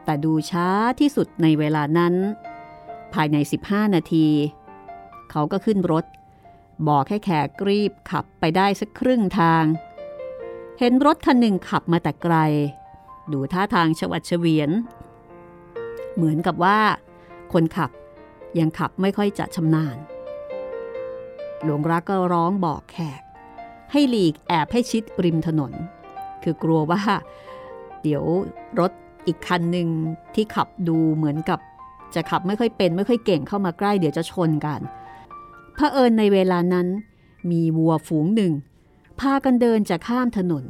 [0.08, 0.68] แต่ดูช้า
[1.00, 2.14] ที่สุดในเวลานั้น
[3.14, 4.28] ภายใน 15 นาที
[5.30, 6.04] เขาก็ขึ้นรถ
[6.88, 9.64] บอกให้แขกรีบขับไปได้สักครึ่งทาง
[10.78, 12.36] เห็นรถคันหนึ่งขับมาแต่ไกล
[13.32, 14.70] ดูท่าทางชวัดเฉวียน
[16.14, 16.78] เหมือนกับว่า
[17.52, 17.90] คนขับ
[18.58, 19.96] ยังขับไม่ค่อยจะชำนาญ
[21.62, 23.22] หลวงรักก็ร้องบอกแขก
[23.92, 25.72] ให้หลีกแอบให้ชิดริมถนน
[26.42, 27.02] คือกลัวว่า
[28.02, 28.24] เดี๋ยว
[28.80, 28.92] รถ
[29.26, 29.88] อีกคันหนึ่ง
[30.34, 31.58] ที่ขับดูเหมือนกับ
[32.14, 34.80] จะขับไม่ค่อยเป็นไม่ค่อยเก่งเข้ามาใกล้เดี๋ยวจะชนกัน
[35.78, 36.86] พระเอิญในเวลานั้น
[37.50, 38.52] มีวัวฝูงหนึ่ง
[39.20, 40.64] พากันเดินจะข้ามถนน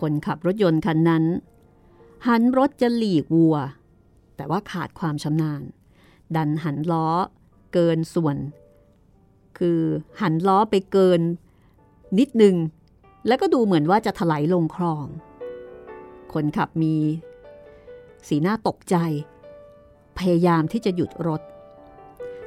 [0.00, 1.24] คนขับรถยนต์คันนั้น
[2.26, 3.56] หันรถจะหลีกวัว
[4.36, 5.62] แต่ว่าขาดความชำนาญ
[6.36, 7.08] ดันหันล้อ
[7.72, 8.36] เกินส่วน
[9.58, 9.80] คือ
[10.20, 11.20] หันล้อไปเกิน
[12.18, 12.54] นิดนึง
[13.26, 15.06] แล้วก็ดูเหมือนว่าจะถลายลงคลอง
[16.32, 16.96] คนขับมี
[18.28, 18.96] สีหน้าตกใจ
[20.18, 21.42] พยายามที่จะหยุดรถ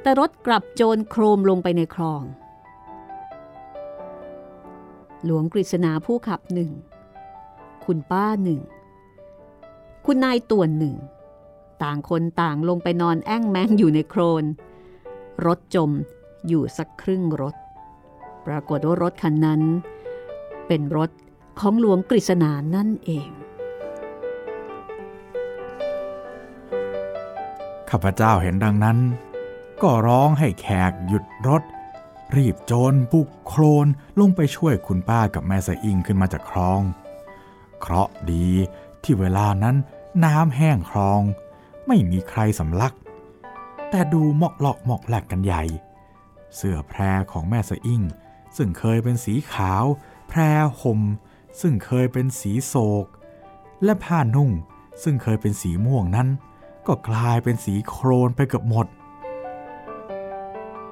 [0.02, 2.24] แต่รถกลับโจรโครมลงไปในคลอง
[5.26, 6.72] หลวงกฤษณาผู้ขับหนึ่ง
[7.86, 8.62] คุณป้าหนึ่ง
[10.06, 10.96] คุณนายต่วนหนึ่ง
[11.84, 14.44] ต่างคนต่างลงไปนอนแอ่งแมงอยู่ในโครน
[15.46, 15.92] รถจม
[16.48, 17.56] อยู่สักครึ่งรถ
[18.46, 19.62] ปรากฏว่ารถคันนั้น
[20.68, 21.10] เป็นรถ
[21.60, 23.30] ของหลวงกฤษณานั่นเอง
[27.90, 28.98] ข้าพเจ้าเห็นดังนั้น
[29.82, 31.64] ก็ร้องให้แขกหยุดรถ
[32.36, 33.88] รีบโจรบุกโคลน
[34.20, 36.82] ลงไปช่วยคุณป้ากับแม่สะอิงขึ้นมาจากคลอง
[37.80, 38.48] เคราะดี
[39.04, 39.76] ที่เวลานั้น
[40.26, 41.22] น้ำแห้งคลอง
[41.88, 42.94] ไม่มีใครสำลัก
[43.90, 45.64] แต่ดูหมาะหลอกหมาะแหลกกันใหญ่
[46.56, 48.02] เสื้อแพรของแม่สะอิง
[48.58, 49.84] ซึ่งเคยเป็นสีขาว
[50.30, 50.40] แพร
[50.82, 51.00] ห่ม
[51.62, 53.06] ซึ่งเคยเป็นสีโศก
[53.84, 54.52] และผ้านุ่ง
[55.04, 56.28] ซึ่งเคยเป็นสีม่วงนั้น
[56.88, 58.88] ก็กลายเป็นสีโครนไปเกือบหมด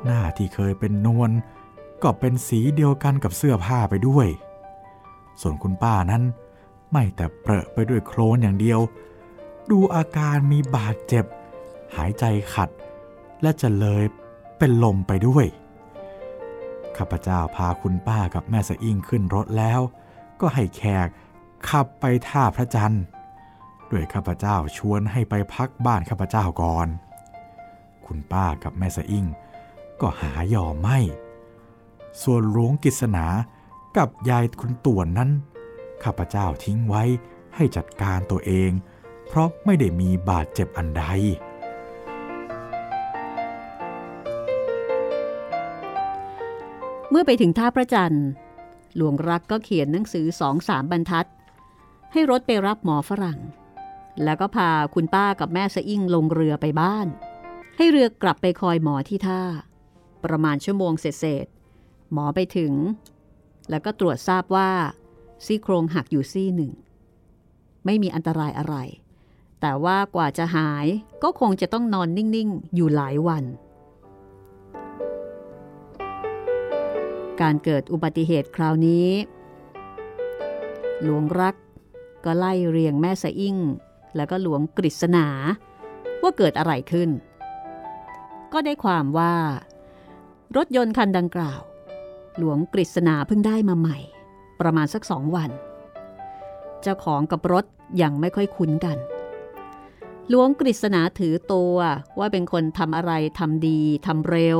[0.04, 1.32] หน้าที่เคยเป็นนวล
[2.04, 4.28] ก็เป็นสีเดียวกันกับเสื้อผ้าไปด้วย
[5.41, 6.23] ส่วนคุณป้านั้น
[6.91, 8.80] ไม่แต่เปรอะไปด้วยโครนอย่างเดียว
[9.69, 11.26] ดูอาการมีบาดเจ็บ
[11.95, 12.23] หายใจ
[12.54, 12.69] ขัด
[13.41, 14.04] และจะเลย
[14.58, 15.45] เป็นลมไปด้วย
[16.97, 19.80] ข้าพเจ้าพาคุณป้ากับแม่สะอิ่งขึ้นรถแล้ว
[20.41, 21.08] ก็ให้แขก
[21.69, 23.04] ขับไปท่าพระจันทร์
[23.91, 26.88] ด้วยข้าพเจ้าชวนให้ไปพักบ้านข้าพเจ้าก่อน
[28.06, 29.26] คุณป้ากับแม่สะอิ่ง
[30.02, 31.00] ก็หายอมไม่
[32.23, 33.28] ส่วนหลวงกิษณา
[33.97, 35.30] กับยายคุณต่วนนั้น
[36.04, 37.04] ข้าพเจ้าทิ้งไว้
[37.56, 38.71] ให้จัดการตัวเอง
[39.28, 41.04] เพราะไม่ได้มีบาดเจ็บอันใด
[47.10, 48.28] เมื่อไปถึงท่าพระจันทร์
[48.95, 51.28] หลวงรักก็เขียนหนังสือสองสามบรรทัด
[52.12, 53.39] ให้รถไปรับหมอฝรั่ง
[54.23, 57.08] แล้วก็พาคุณป้ากับแม่สะอิ่งลงเรือไปบ้าน
[57.77, 59.41] ให้เรือกลับไปคอยหมอที่ท่า
[60.23, 61.45] ประมาณชั่วโมงเสร็จ
[62.13, 62.73] หมอไปถึง
[63.69, 64.71] แล้วก็ตรวจทราบว่า
[65.45, 66.71] ซี่โครงหักอยู่ซี่หนึ่ง
[67.86, 68.75] ไม่มีอันตรายอะไร
[69.62, 70.86] แต่ว่ากว่าจะหาย
[71.23, 73.43] ก็คงจะต้องนอนนิ่ง ๆ อยู่หลายวัน
[77.41, 79.10] การเกิดอุบัติเหตุคราวนี้
[81.01, 81.56] หลวงรัก
[82.25, 83.58] ก็ไล่เรียงแม่สะอิ่ง
[84.15, 85.28] แล้วก็หลวงกฤษณา
[86.22, 87.10] ว่าเกิดอะไรขึ้น
[88.54, 89.34] ก็ได้ความว่า
[90.58, 91.62] รถยนต์คันดังกล่าว
[92.38, 93.98] หลวงกฤษณาเพิ่งได้มาใหม่
[94.60, 95.50] ประมาณสักสองวัน
[96.82, 97.65] เจ้าของกับรถ
[98.02, 98.98] ยังไม่ค่อยคุ้นกัน
[100.30, 101.76] หลวงกฤษณาถือตัว
[102.20, 104.60] ว่าเป็นคนทำอะไรทำดีทำเร็ว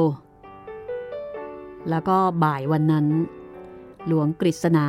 [1.90, 3.08] แล้วก็บ่ายวันนั้น
[4.08, 4.88] หลวงกฤษณา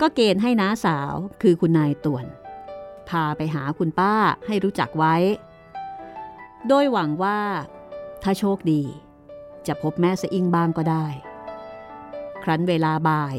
[0.00, 2.26] ก็เกณฑ์ให้น้าสาวคือคุณนายต่วน
[3.12, 4.14] พาไปหาคุณป้า
[4.46, 5.14] ให้รู้จักไว้
[6.68, 7.40] โดยหวังว่า
[8.22, 8.82] ถ้าโชคดี
[9.66, 11.06] จะพบแม่สะอิงบ้างก็ได้
[12.42, 13.36] ครั้นเวลาบ่าย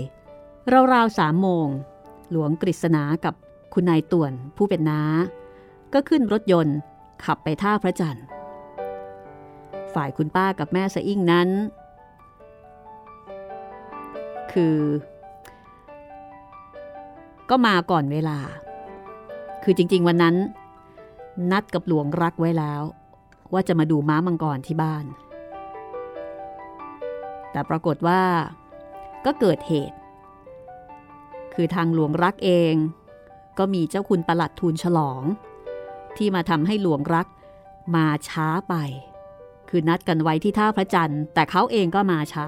[0.94, 1.68] ราวๆสามโมง
[2.32, 3.36] หลวงกฤษณากับ
[3.74, 5.02] คุณนายต่วนผู้เป็นน้า
[5.94, 6.78] ก็ขึ้นรถยนต์
[7.26, 8.26] ขับไปท่าพระจันทร์
[9.94, 11.50] ฝ่ายคุณป้ากับแม่สะอิ่งนั้น
[14.54, 14.78] คือ
[17.50, 18.40] ก็มาก่อนเวลา
[19.64, 20.36] คือจริง ๆ วันนั้น
[21.52, 22.82] นัดกับหลวงรักไว้แล้ว
[23.54, 25.06] ว่าจะมาดูม้ามังกรที่บ้าน
[27.52, 28.22] แต่ปรากฏว่า
[29.26, 29.98] ก็เกิดเหตุ
[31.54, 32.74] คือทางหลวงรักเอง
[33.58, 35.22] ก็มีเจ้าคุณประหลัดทูลฉลอง
[36.18, 37.28] ที่มาทำให้หลวงรัก
[37.96, 38.76] มาช้าไป
[39.70, 42.48] คือนัดกันไว้ที่ท่าพระจันทร์ แต่เขาเองก็มาช้า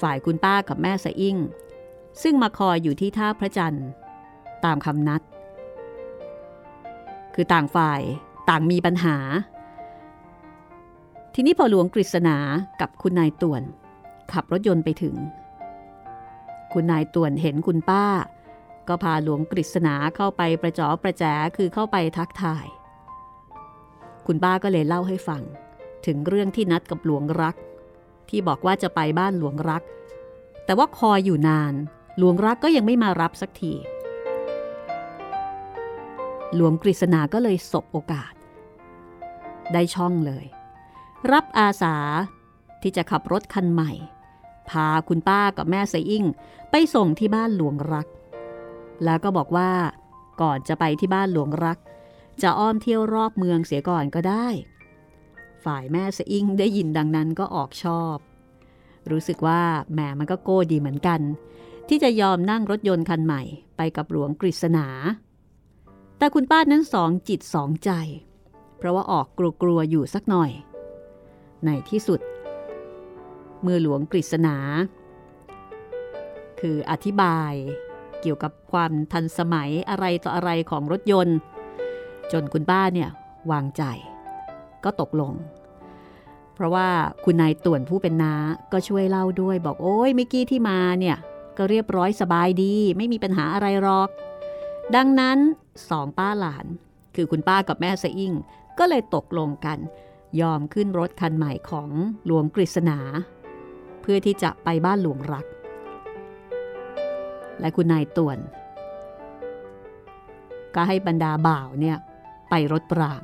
[0.00, 1.36] ฝ่ายคุณป้ากับแม่สะอิ่ง
[2.22, 3.86] ซึ่งมาคอยอยู่ที่ท่าพระจันทร์
[4.64, 5.22] ตามคำนัด
[7.40, 8.00] คือต่างฝ่าย
[8.48, 9.16] ต่างมีปัญหา
[11.34, 12.36] ทีนี้พอหลวงกฤษณา
[12.80, 13.62] กับคุณนายต่วน
[14.32, 15.14] ขับรถยนต์ไปถึง
[16.72, 18.06] คุณนายต่วนเห็นคุณป้า
[18.88, 21.24] ก็พาหลวงกฤษณาเข้าไปประจอประแจ
[21.56, 22.66] คือเข้าไปทักทาย
[24.26, 25.42] คุณป้าก็เลยเล่าให้ฟัง
[26.06, 27.56] ถึงเรื่องที่นัดกับหลวงรัก
[28.28, 29.82] ที่บอกว่าจะไปบ้านหลวงรัก
[30.64, 31.74] แต่ว่าคอยอยู่นาน
[32.18, 33.74] หลวงรักก็ยังไม่มารับสักที
[36.54, 38.32] หลวงกฤษณาก็เลยสบโอกาส
[39.72, 40.46] ได้ช่องเลย
[41.32, 41.96] รับอาสา
[42.82, 43.92] ที่จะขับรถคันใหม่
[44.70, 46.24] พาคุณป้ากับแม่ไซอิ่ง
[46.70, 48.06] ไปส่งที่บ้านหลวงรัก
[49.04, 49.70] แล้วก็บอกว่า
[50.42, 51.78] ก่อนจะไปที่บ้านหลวงรัก
[52.42, 54.46] จะอ้อมเที่ยวรอบเมืองเสียก่อนก็ได้
[55.64, 58.16] ฝ่ายแม่เสอิ่งได้ยินดังนั้นก็ออกชอบ
[59.10, 61.20] รู้สึกว่าแหมมันก็โก้ดีเหมือนกัน
[61.88, 63.42] ที่จะยอมนั่งรถยนต์คันใหม่
[63.76, 64.86] ไปกับหลวงกฤษณา
[66.18, 67.90] แต่คุณป้านั้นสองจิตสองใจ
[68.78, 69.26] เพราะว่าออก
[69.62, 70.50] กลัวๆอยู่สักหน่อย
[71.64, 72.20] ในที่สุด
[73.62, 74.56] เมื่อหลวงกฤษณา
[76.60, 77.52] คืออธิบาย
[78.20, 81.38] เกี่ยวกับความทันสมัยอะไรต่ออะไรของรถยนต์
[82.32, 83.10] จนคุณป้าเนี่ย
[83.50, 83.82] วางใจ
[84.84, 85.32] ก็ตกลง
[86.54, 86.88] เพราะว่า
[87.24, 88.34] คุณนายต่วนผู้เป็นนา
[88.72, 91.16] ก็ช่วยเล่าด้วยบอกโอ้ยเมื่อกี้ที่มาเนี่ย
[91.58, 94.08] ก็เรียบร้อยสบายดี ไม่มีปัญหาอะไรหรอก
[94.96, 95.38] ดังนั้น
[95.90, 96.66] สองป้าหลาน
[97.14, 98.32] คือคุณป้ากับแม่สะอิ่ง
[98.78, 99.78] ก็เลยตกลงกัน
[100.40, 101.90] ยอมขึ้นรถคันใหม่ของ
[102.26, 102.98] หลวงกฤษณา
[104.00, 105.46] เพื่อที่จะไปบ้านหลวงรัก
[107.60, 108.38] และคุณนายต่วน
[110.74, 111.96] ก็ให้บรรดาบ่าวเนี่ย
[112.50, 113.22] ไปรถปราง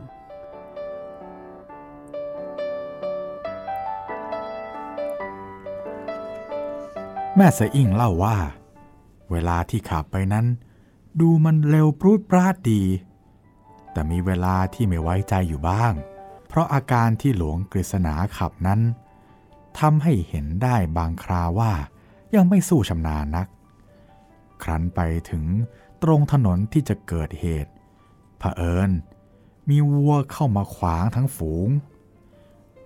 [7.36, 8.36] แม่สะอิ่งเล่าว่า
[9.30, 10.46] เวลาที่ขับไปนั้น
[11.20, 12.82] ดูมันเร็วปรูดปราดดี
[13.92, 15.92] แต่มีเวลาที่ไม่ไว้ใจอยู่บ้าง
[16.48, 18.80] เพราะอาการที่หลวงกฤษณาขับนั้น
[19.78, 21.72] ทำให้เห็นได้บางคราว่า
[22.34, 23.48] ยังไม่สู้ชำนาญนัก
[24.62, 25.00] ครั้นไป
[25.30, 25.44] ถึง
[26.02, 27.72] ตรงถนนที่จะเกิดเหตุ
[28.38, 28.90] เผอิญ
[29.68, 31.68] มีวัวเข้ามาขวางทั้งฝูง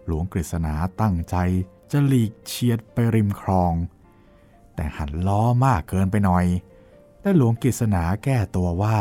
[0.06, 1.36] หลวงกฤษณาตั้งใจ
[1.90, 3.72] จะหลีกเฉียดไปริมคลอง
[4.74, 6.46] แต่หันล้อมากเกินไปหน่อย
[7.20, 8.98] แต่หลวงกฤษณาแก้ตัวว่า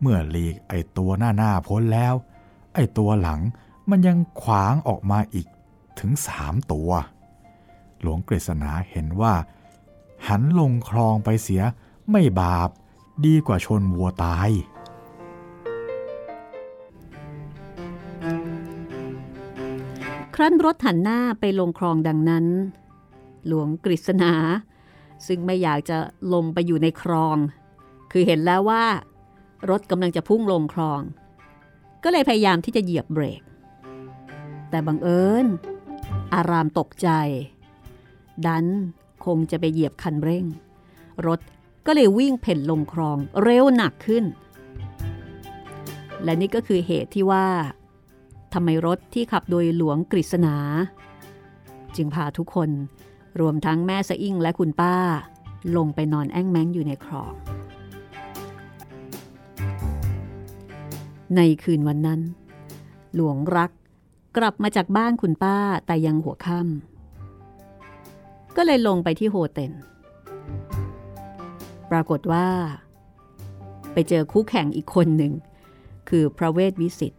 [0.00, 2.14] เมื่อหลีกไอตัวหน้าหน้าพ้นแล้ว
[2.74, 3.40] ไอตัวหลัง
[3.90, 5.46] มันยังขวางออกมาอีก
[5.98, 6.90] ถึงสามตัว
[8.00, 9.34] หลวงกฤษณาเห็นว่า
[10.28, 11.62] หันลงคลองไปเสีย
[12.10, 12.68] ไม่บาป
[13.26, 14.50] ดีกว่าชนวัวตาย
[20.34, 22.46] ครั้นรถหันหน้าไปลงคลองดังนั้น
[23.46, 24.32] หลวงกฤษณา
[25.26, 25.98] ซึ่งไม่อยากจะ
[26.34, 27.36] ลงไปอยู่ในคลอง
[28.12, 28.84] คือเห็นแล้วว่า
[29.70, 31.00] รถกำลังจะพุ่งลงคลอง
[32.04, 33.42] ก็เลยพยายามที่จะเหยียบเบรก
[34.70, 35.46] แต่บังเอิญ
[36.34, 37.08] อารามตกใจ
[38.46, 38.66] ดัน
[39.24, 40.44] คงจะไปเหยียบคันเร่ง
[41.26, 41.40] รถ
[41.86, 44.24] ก็เลยวิ่งเพ่นลงคลองเร็วหนักขึ้น
[46.24, 47.46] และนี่ก็คือเหตุที่ว่า
[48.52, 50.56] ทำไมรถที่ขับโดยหลวงกฤษณา
[51.96, 52.70] จึงพาทุกคน
[53.40, 54.96] รวมทั้งแม่สะอิ่งและคุณป้า
[55.76, 57.32] ลงไปนอนแอ้งแม้งอยู่ในคลอง
[61.36, 62.20] ในคืนวันนั้น
[63.14, 63.70] หลวงรัก
[64.36, 69.72] กลับมาจากบ้านคุณป้าแต่ยังหัวค่ำก็เลยลงไปที่โฮเทล
[71.90, 72.46] ปรากฏว่า
[73.92, 75.32] ไปเจอคู่แข่งอีกคนหนึ่ง
[76.08, 77.12] คือพระเวทวิสิต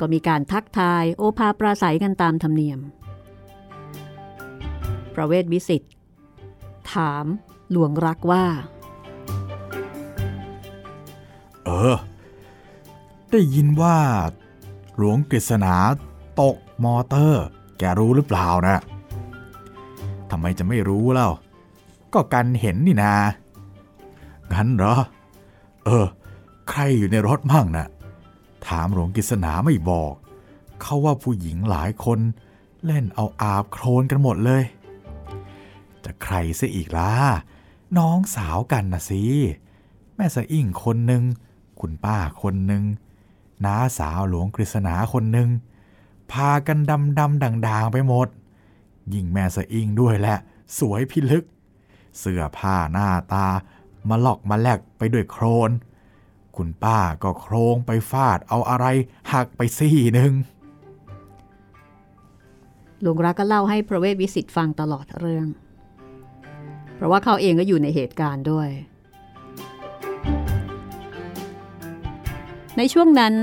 [0.00, 2.78] ก็มีการทักทายโอภาปราศัยกันตามธรรมเนียม
[5.14, 5.82] พระเวทวิสิต
[6.92, 7.26] ถาม
[7.70, 8.44] หลวงรักว่า
[11.64, 11.96] เออ
[13.30, 13.98] ได้ยินว่า
[14.96, 15.74] หลวงกฤษณา
[16.40, 17.44] ตกมอเตอร์
[17.78, 18.78] แกรู้หรือเปล่านะ
[20.30, 21.30] ทำไมจะไม่รู้เล่า
[22.14, 23.14] ก็กันเห็นนี่นา
[24.52, 24.94] งั้นเหรอ
[25.84, 26.06] เออ
[26.68, 27.88] ใครอยู่ในรถมั่งนะ่ะ
[28.66, 30.12] ถามหลวงกฤษณาไม่บอก
[30.82, 32.18] เขาว่าผู้หญิงหลายคน
[32.86, 34.62] เล่นเอาอาบโครนกันหมดเลย
[36.04, 37.10] จะใครซะอีกล่ะ
[37.98, 39.22] น้องสาวกันนะสิ
[40.16, 41.22] แม่สะอิ่งคนหนึ่ง
[41.80, 42.84] คุณป้าคนหนึ่ง
[43.64, 45.48] น้าสาวหลวงกฤษณาคนหนึ่ง
[46.32, 48.28] พากันดำดำด่างๆไปหมด
[49.14, 50.36] ยิ่งแม่สะอิ่งด้วยแหละ
[50.78, 51.44] สวยพิลึก
[52.18, 53.46] เสื้อผ้าหน้าตา
[54.08, 55.70] มาหลอกมาแลกไปด้วยโครน
[56.56, 58.86] คุณป้าก็โครงไปฟาดเอาอะไร
[59.32, 60.32] หักไปซี่หนึ่ง
[63.00, 65.46] หลวงรักก็เล่าให้พระเวทวิสิตฟังตลอดเรื่อง
[67.02, 68.68] ราะว่าเขาเองก็อยู่ในเหตุการณ์ด้วย
[72.76, 73.34] ในช่วงนั้น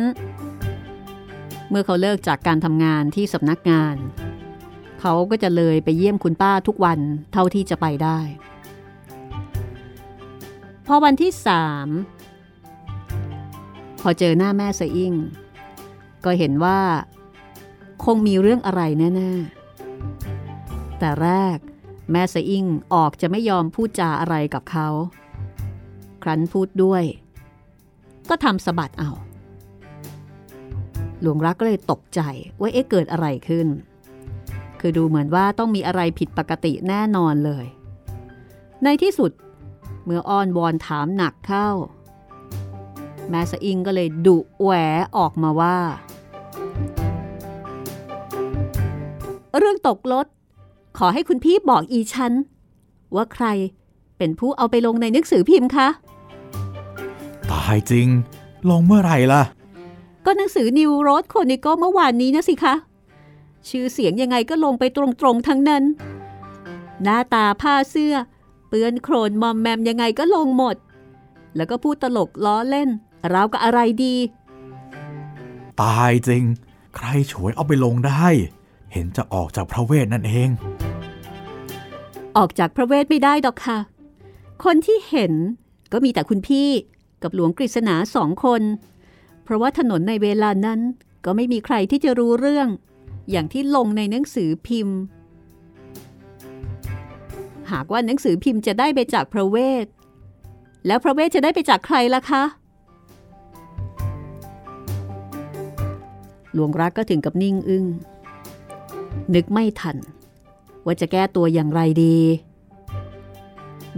[1.69, 3.95] เมื่อเขาเลิกจากการทำงานที่สำนักงาน
[5.01, 6.99] เขาก็จะเลยไปเยี่ยมคุณป้าทุกวัน
[7.33, 8.19] เท่าที่จะไปได้
[10.85, 11.87] พอวันที่สาม
[14.01, 15.13] พอเจอหน้าแม่สะอิ่ง
[16.25, 16.79] ก็เห็นว่า
[18.05, 19.31] คงมีเรื่องอะไรแน่
[20.15, 21.57] ๆ แต่แรก
[22.11, 24.87] แม่สะอิ่งออกจะไม่ยอมพูดจาอะไรกับเขา
[26.23, 27.03] ครั้นพูดด้วย
[28.29, 29.11] ก็ทำสะบัดเอา
[31.21, 32.21] หลวงรักก็เลยตกใจ
[32.59, 33.67] ว่าเอ๊ะเกิดอะไรขึ้น
[34.79, 37.65] คือดูเหมือนว่าต้องมีอะไรผิดปกติแน่นอนเลย
[38.83, 39.31] ในที่สุด
[40.05, 41.69] เมื่ออ้อนวอนถามหนักเข้า
[43.29, 44.71] แม่สะอิงก็เลยดุแหว
[45.17, 45.77] ออกมาว่า
[49.57, 50.27] เรื่องตกรถ
[50.99, 52.33] ขอให้คุณพี่บอกอีฉัน
[53.15, 53.45] ว่าใคร
[54.17, 55.87] เป็นผู้เอาไปลงในหนังสือพิมพ์คะ
[57.51, 58.07] ตายจริง
[58.69, 59.43] ลงเมื่อไหร่ล่ะ
[60.25, 62.73] ก็หนังสือนิวโรสโคนิโกเมื่อวานนี้นะสิคะ
[63.69, 65.83] ชื่อเสียงยังไงก็ลงไปตรงๆทั้งนั้น
[67.03, 68.15] หน้าตาผ้าเสื้อ
[68.67, 70.75] เปื้อนโครนมอมแมมยังไงก็ลงหมด
[71.55, 72.89] แล้วก็พูดตลกล้อเล่น
[73.33, 74.15] ราวกับอะไรดี
[75.81, 76.43] ตายจริง
[76.95, 78.27] ใครฉวยเอาไปลงได้
[78.93, 80.49] เห็นจะออกจากพระเวทนั่นเอง
[82.37, 83.79] ออกจากพระเวทไม่ได้ดอกค่ะ
[84.63, 85.33] คนที่เห็น
[85.91, 86.69] ก็มีแต่คุณพี่
[87.23, 88.61] กับหลวงกฤษณาสองคน
[89.43, 90.79] เพราะว่าถนนในเวลานั้น
[91.25, 92.67] ก็ไม่มีใครที่จะรู้เรื่อง
[93.31, 94.97] อย่างที่ลงในหนังสือพิมพ์
[97.71, 99.85] หากว่าหนังสือพิมพ์จะได้ไปจากพระเวท
[100.87, 102.43] แล้วพระเวทจะได้ไปจากใครล่ะคะ
[106.53, 107.85] หลวงรักก็ถึงกับนิ่งอึง้ง
[109.35, 109.97] นึกไม่ทัน
[110.89, 112.17] ว่าจะแก้ตัวอย่างไรดี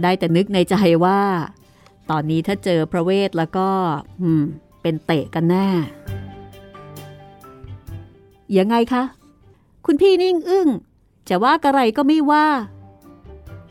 [0.02, 0.74] ได้แต่นึกในใจ
[1.04, 1.20] ว่า
[2.10, 3.68] ตอนนี้ถ้าเจอพระเวทแล้วก็
[4.82, 5.68] เป็นเตะกันแน่
[8.58, 9.02] ยังไงคะ
[9.86, 10.68] คุณพี่นิ่งอึ้ง
[11.28, 12.46] จะว่าอะไรก็ไม่ว่า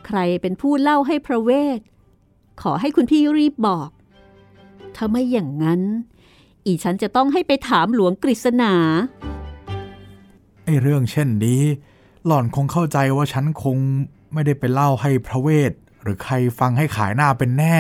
[0.06, 1.80] ใครเป็นผู้เล่าให้พระเวท
[2.62, 3.90] ขอให้คุณพี่รีบบอก
[4.96, 5.82] ถ้าไม่อย่างนั้น
[6.66, 8.74] อีฉันจะต้องให้ไปถามหลวงกฤษณา
[10.66, 11.64] ไอ้เรื่องเช่นนี้
[12.26, 13.78] หล่อนคงเข้าใจว่าฉันคง
[14.34, 17.78] ไม่ได้ไปเล่าให้พระเวท หรือใครฟังให้ขายหน้าเป็นแน่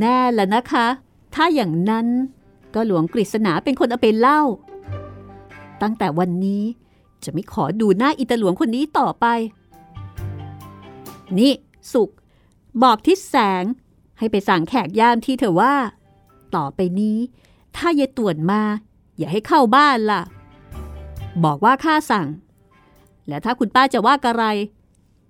[0.00, 0.86] แน่ละนะคะ
[1.34, 2.06] ถ้าอย่างนั้น
[2.74, 4.42] ก็หลวงกฤษณาเป็นคนเอาไปเล่า
[5.82, 6.64] ตั้งแต่วันนี้
[7.24, 9.26] จะไม่ขอดูหน้าอิตาหลวงคนนี้ต่อไป
[11.38, 11.52] นี่
[11.92, 12.10] สุข
[12.82, 13.64] บอกทิศแสง
[14.18, 15.74] ให้ไปสั่งแขกย่ามที่เธอว่า
[16.56, 17.18] ต่อไปนี้
[17.76, 18.62] ถ้ายายต่วนมา
[19.16, 20.22] อย่าให้เข้าบ้านล่ะ
[21.44, 22.26] บอกว่าข้าสั่ง
[23.28, 24.44] และถ้าคุณป้าจะว่าอะไร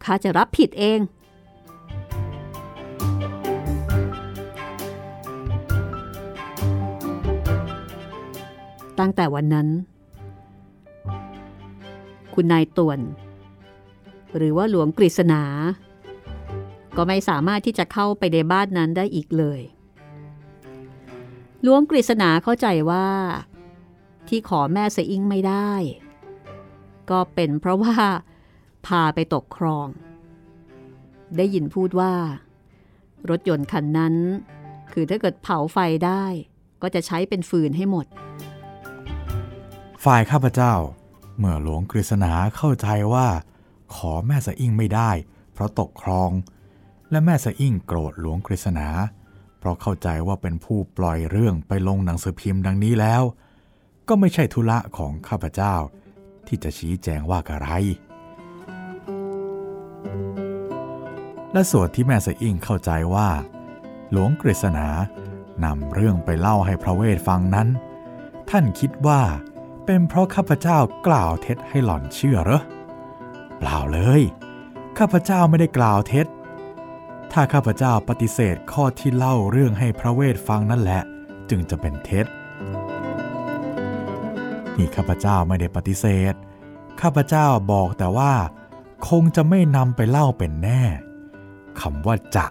[0.05, 1.01] ข้าจะรับผิดเอง
[8.99, 9.69] ตั้งแต่วันนั้น
[12.35, 13.01] คุณนายต่วน
[14.37, 15.43] หรือว่าหลวงกฤษณา
[16.97, 19.61] ก็ไม่สามารถที่จะเข้าไปในบ้านนั้นได้อีกเลย
[21.63, 23.07] หลวงกฤษณาเข้าใจว่า
[24.29, 25.73] ที่ขอแม่เสอิงไม่ได้
[27.11, 27.97] ก็เป็นเพราะว่า
[28.87, 29.89] พาไปตกคลอง
[31.37, 32.15] ได้ยินพูดว่า
[33.31, 34.15] รถยนต์คันนั้น
[34.93, 36.25] คือถ้าเกิดเผาไฟได้
[36.83, 38.07] ก็จะใช้เป็นฟืนให้หมด
[40.05, 40.75] ฝ่ายข้าพเจ้า
[41.39, 43.29] เมื่อหลวงกฤษณาเข้าใจว่า
[43.95, 45.11] ขอแม่สะอิ่งไม่ได้
[45.53, 46.31] เพราะตกคลอง
[47.11, 48.89] และแม่สะอิ่งโกรธหลวงกฤษณา
[49.59, 53.23] เพราะเข้าใจว่าเป็นผู้ปล่อยเรื่องไปลงหนังสือพิมพ์ดังนี้แล้ว
[54.09, 55.75] ก็ไม่ใช่ธุระของข้าพเจ้า
[56.51, 57.71] ที่จะชี้แจงว่าอะไร
[61.53, 63.29] และส่วนที่แม่สะอิ่งเข้าใจว่า
[64.11, 64.89] หลวงกฤษณา
[65.65, 67.69] นำเรื่องไปเล่าให้พระเวทฟังนั้น
[68.51, 69.23] ท่านคิดว่า
[69.87, 72.63] เป็นเพราะข้าพเจ้ากล่าวเท็จให้หล่อนเชื่อเหรอ
[73.59, 74.23] เปล่าเลย
[74.99, 76.27] ข้าพเจ้าไม่ได้กล่าวเท็จ
[77.33, 81.03] ถ้าข้าพเจ้าปฏิเสธข้อที่เล่าเรื่องให้พระเวทฟังนั่นแหละ
[81.51, 82.27] จึงจะเป็นเท็จ
[84.81, 86.35] นี่ข้าพเจ้าไม่ได้ปฏิเสธ
[87.01, 88.33] ข้าพเจ้าบอกแต่ว่า
[89.09, 90.83] คงจะไม่นำไปเล่าเป็นแน่
[91.81, 92.47] คำว่าจะ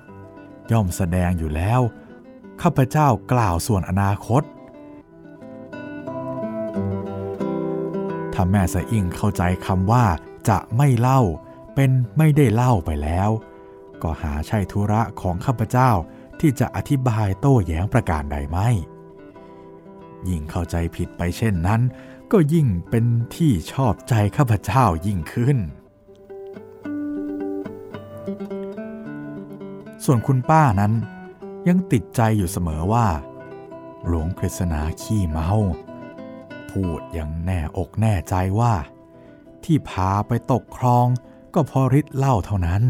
[0.72, 1.82] ย่อมแสดงอยู่แล้ว
[2.62, 4.44] ข้าพเจ้ากล่าวส่วนอนาคต
[8.34, 10.06] ถ้าแม่สะอิ่งเข้าใจคำว่า
[10.50, 11.22] จะไม่เล่า
[11.76, 13.30] เป็นไม่ได้เล่าไปแล้ว
[14.04, 15.92] ก็หาใช่ธุระของข้าพเจ้า
[16.40, 18.70] ที่จะอธิบายโต้แย้งประการใดไม่
[20.30, 21.82] ยิ่งเข้าใจผิดไปเช่นนั้น
[22.32, 25.58] ก็ยิ่งเป็นที่ชอบใจข้าพเจ้ายิ่งขึ้น
[30.04, 30.94] ส่วนคุณป้านั้น
[31.68, 33.08] ยังติดใจอยู่เสมอว่า
[34.08, 35.52] หลวงกฤษณาขี้เมา
[36.70, 38.74] พูดอย่างแน่อกแน่ใจว่า
[39.64, 41.08] ที่พาไปตกคลอง
[41.54, 42.84] ก็พอฤทธิ์เล่าเท่านั้น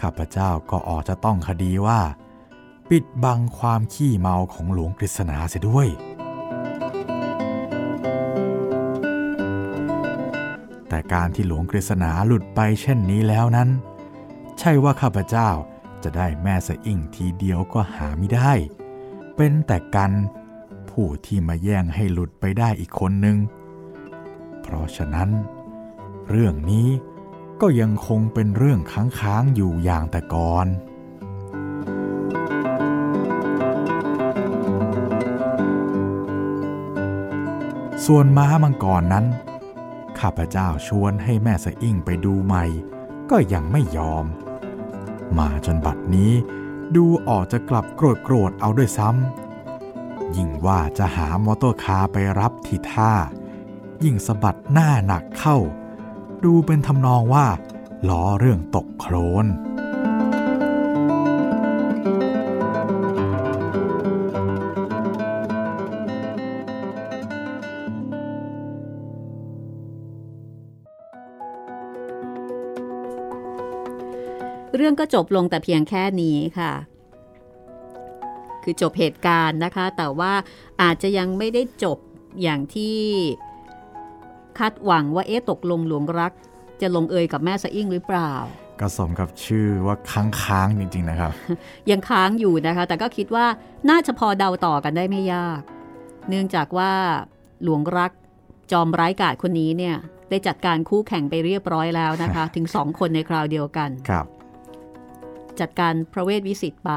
[0.00, 2.00] ข้าพเจ้าก็ออกจะต้องคดีว่า
[2.90, 5.88] ปิดบังความขี้เมาของหลวงกฤษณาเสียด้วย
[10.90, 13.68] แต่การที่หลวงกฤษณาหลุดไปเช่นนี้แล้วนั้น
[14.58, 15.48] ใช่ว่าข้าพเจ้า
[16.02, 18.52] จะได้แม่สะอิ่งทีเดียวก็หาไม่ได้
[19.36, 20.12] เป็นแต่กัน
[20.90, 23.36] ผู้ที่มาแย่งให้หลุดไปได้อีกคนหนึ่ง
[24.62, 25.30] เพราะฉะนั้น
[26.30, 26.88] เรื่องนี้
[27.60, 30.66] ก็ยังคงเป็นเรื่องค้างๆอยู่อย่างแต่ก่อน
[38.06, 39.26] ส่วนม้ามังกรนั้น
[40.20, 42.64] ข้าพเจ้าชวนให้แม่สะอิ่งไปดูใหม่
[43.30, 44.24] ก็ยังไม่ยอม
[45.38, 46.32] มาจนบัดนี้
[46.96, 53.12] ดูออกจะกลับโกรธโกรธเอาด้วยซ้ำยิ่งว่าจะหา motor car ไปรับที่ท่า
[54.04, 55.56] ยิ่งสะบัดหน้าหนักเข้า
[56.44, 57.46] ดูเป็นทำนองว่า
[58.08, 59.14] ล้อเรื่องตกโคล
[59.44, 59.46] น
[74.90, 76.72] รื่องก็จบลงแต่เพียงแค่นี้ค่ะ
[78.62, 80.32] คือจบเหตุการณ์นะคะ แต่ว่า
[80.82, 81.98] อาจจะยังไม่ได้จบ
[82.42, 82.98] อย่างที่
[84.58, 86.32] คาดหวังว่าเอ๊ะตกลงหลวงรัก
[86.80, 88.32] จะลงเอยกับแม่สะอิ่งหรือเปล่า
[88.80, 91.32] ก็สมกับชื่อว่าค้างค้างจริง ๆ นะครับ
[91.90, 93.46] ยังค้างอยู่นะคะ แต่ก็คิดว่า
[93.90, 95.60] น่าจะพอเดาต่อกันได้ไม่ยาก
[96.28, 96.92] เนื่องจากว่า
[97.62, 98.12] หลวงรัก
[98.72, 99.96] จอมร้ายกาจคนนี้เนี่ย
[100.30, 104.26] ได้จัดการคู่แข่งไปเรียบร้อยแล้วนะคะ ถึงสองคนในคราวเดียวกันครับ
[105.60, 106.92] จัดการพระเวทวิสิตไป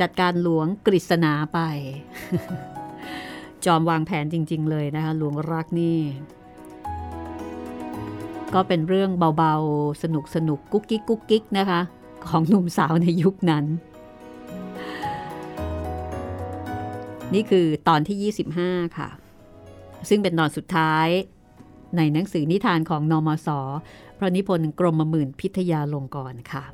[0.00, 1.60] จัดการหลวงกฤษณาไป
[3.64, 5.98] จอมวางแผนจริง ๆ เลยนะคะหลวงรักนี่
[8.54, 11.80] ก็เป็นเรื่องเบาๆ สนุกสนุกกุ๊กกิ๊กกุ๊กกิ๊กนะคะ
[12.28, 13.64] ของหนุ่มสาวในยุคนั้น
[17.34, 19.08] นี่คือตอนที่ 25 ค่ะ
[20.08, 21.06] ซึ่งเป็นตอนสุดท้าย
[21.96, 23.48] ในหนังสือนิทานของนอมศ
[24.18, 26.64] พระนิพนธ์กรมหมื่นพิทยาลงกรค่ะ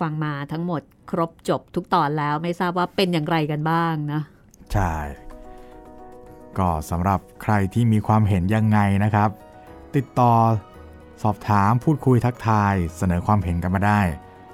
[0.00, 4.20] ฟังมาทั้งหมดครบจบทุกตอนแล้วไม่ทราบว่าเป็นอย่างไรกันบ้างนะ
[4.72, 4.94] ใช่
[6.58, 9.30] ก็สำหรับใครที่มีความเห็นยังไงนะครับ
[9.96, 10.32] ติดต่อ
[11.22, 14.00] สอบถามพูดคุยทักทายเสนอความเห็นกันมาได้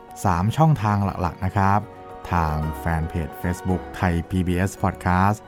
[0.02, 1.80] 3 ช่องทางหลักๆนะครับ
[2.32, 5.38] ทางแฟนเพจ Facebook ไทย PBS Podcast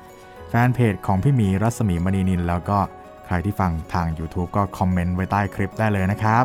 [0.49, 2.79] แฟนเพจของพี่หมีรัศมีมณีนิน แล้วก็
[3.27, 6.45] ใครที่ฟังทาง YouTube ก็คอมเมนต์ไว้ใต้คลิปได้เลยนะครับ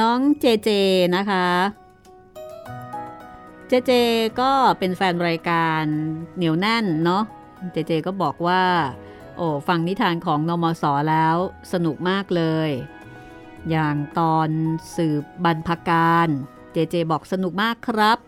[0.00, 0.70] น้องเจเจ
[1.16, 1.48] นะคะ
[3.68, 3.92] เจเจ
[4.40, 5.82] ก็เป็นแฟนรายการ
[6.36, 7.22] เหนียวแน่นเนาะ
[7.72, 8.62] เจเจก็บอกว่า
[9.36, 11.36] โอ้ฟังนิทานของนมสแล้ว
[11.72, 12.70] สนุกมากเลย
[13.70, 14.48] อย่างตอน
[14.96, 16.28] สืบบรรพการ
[16.72, 18.18] เจเจบอกสนุกมากครับ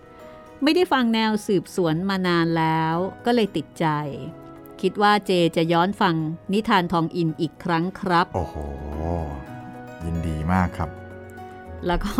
[0.63, 3.87] ไม่ได้ฟังแนวสืบสวนมานานแล้วก็เลยติดใจ
[4.81, 6.15] คิดว่าเจจะย้อนฟัง
[6.53, 8.57] นิทานทองอินอีกครั้งครับ โอ้โห
[10.05, 11.00] ยินดีมากครับ
[11.87, 12.13] แล้วก็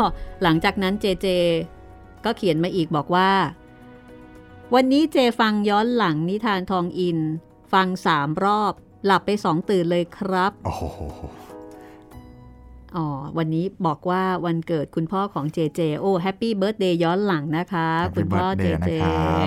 [0.43, 1.27] หลังจากนั้นเจเจ
[2.25, 3.31] ก็เขียนมาอีกบอกว่า
[4.75, 7.19] วันนี้เจฟังย้อนหลังนิทานทองอิน
[7.73, 8.73] ฟังสามรอบ
[9.05, 10.83] หลับไปสองตื่นเลยครับโอ้โห
[12.97, 13.07] อ๋อ
[13.39, 19.47] วันนี้บอกว่าวันเกิดคุณพ่อของเจเจโอ้แฮปปี้เบิร์ a เดย์ย้อนหลังนะคะ Happy คุณพ่อเจ birthday เจนะครับ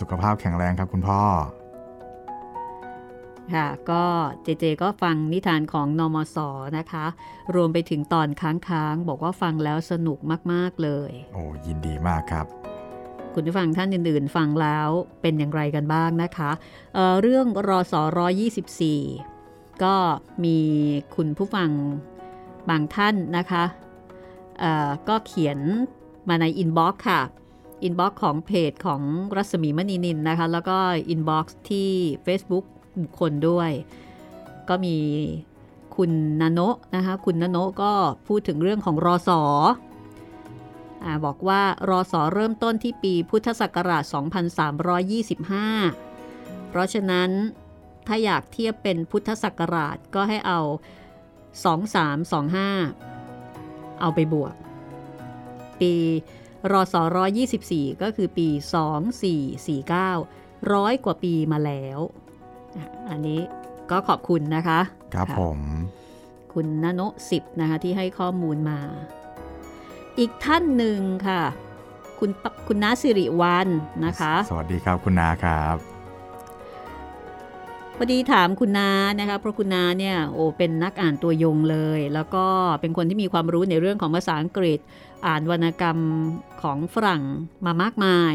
[0.00, 1.20] สุขภาพแข็งแรงครับคุณพ่อ
[3.54, 4.04] ค่ะก็
[4.42, 6.36] เจเจก็ฟังนิทานของนมส
[6.78, 7.06] นะคะ
[7.54, 10.18] รวมไปถึงตอนค้างๆ บอกว่าฟังแล้วสนุก
[10.52, 12.46] มากๆเลย โอ้ยินดีมากครับ
[13.34, 14.88] คุณผู้ฟังท่านอื่นๆ ฟังแล้ว
[15.20, 16.50] เป็นอย่างไรกันบ้างนะคะ
[16.94, 18.02] เเรื่องรอสอ
[18.92, 19.94] 124ก็
[20.44, 20.58] มี
[21.16, 21.70] คุณผู้ฟัง
[22.70, 23.64] บางท่านนะคะ
[24.58, 25.58] เก็เขียน
[26.28, 27.22] มาใน inbox ค่ะ
[27.82, 29.02] inbox ของเพจของ
[29.36, 30.76] รัศมีมณีนินนะคะ แล้วก็
[31.10, 31.90] inbox ที่
[32.26, 32.64] Facebook
[33.02, 33.70] บุคคลด้วย
[34.68, 34.96] ก็มี
[35.96, 37.92] คุณนโนะนะคะคุณนโนะก็
[38.26, 39.42] พูดถึงเรื่องของรอสอ
[41.04, 47.30] อบอกว่ารอสอเริ่มต้นที่ปีพุทธศักราช 2325 เพราะฉะนั้น
[48.06, 50.60] ถ้าอยากเทียบเป็นพุทธศักราชก็ให้เอา
[52.26, 54.54] 2325 เอาไปบวก
[55.80, 55.94] ปี
[56.72, 57.02] รอสอ
[57.52, 58.48] 124 ก็คือปี
[59.94, 61.98] 2449 ร้อยกว่าปีมาแล้ว
[63.10, 63.40] อันนี้
[63.90, 64.80] ก็ขอบคุณนะคะ
[65.14, 65.58] ครับะผม
[66.54, 68.78] คุณนโนะสิบนะคะที่ให้ข้อมูลมา
[70.18, 71.42] อีกท่านหนึ่งค่ะ
[72.18, 73.68] คุณปคุณนาสิริวัน
[74.04, 75.76] นะคะ สวัสดีครับคุณนาครับ
[77.96, 82.46] พอดีถามคุณนานะคะเพราะคุณนาเนี่ยโอ้เป็นนักอ่านตัวยงเลย แล้วก็
[82.80, 84.78] เป็นคนที่มีความรู้ในเรื่องของภาษาอังกฤษ
[85.26, 85.98] อ่านวรรณกรรม
[86.62, 87.22] ของฝรั่ง
[87.66, 88.34] มามากมาย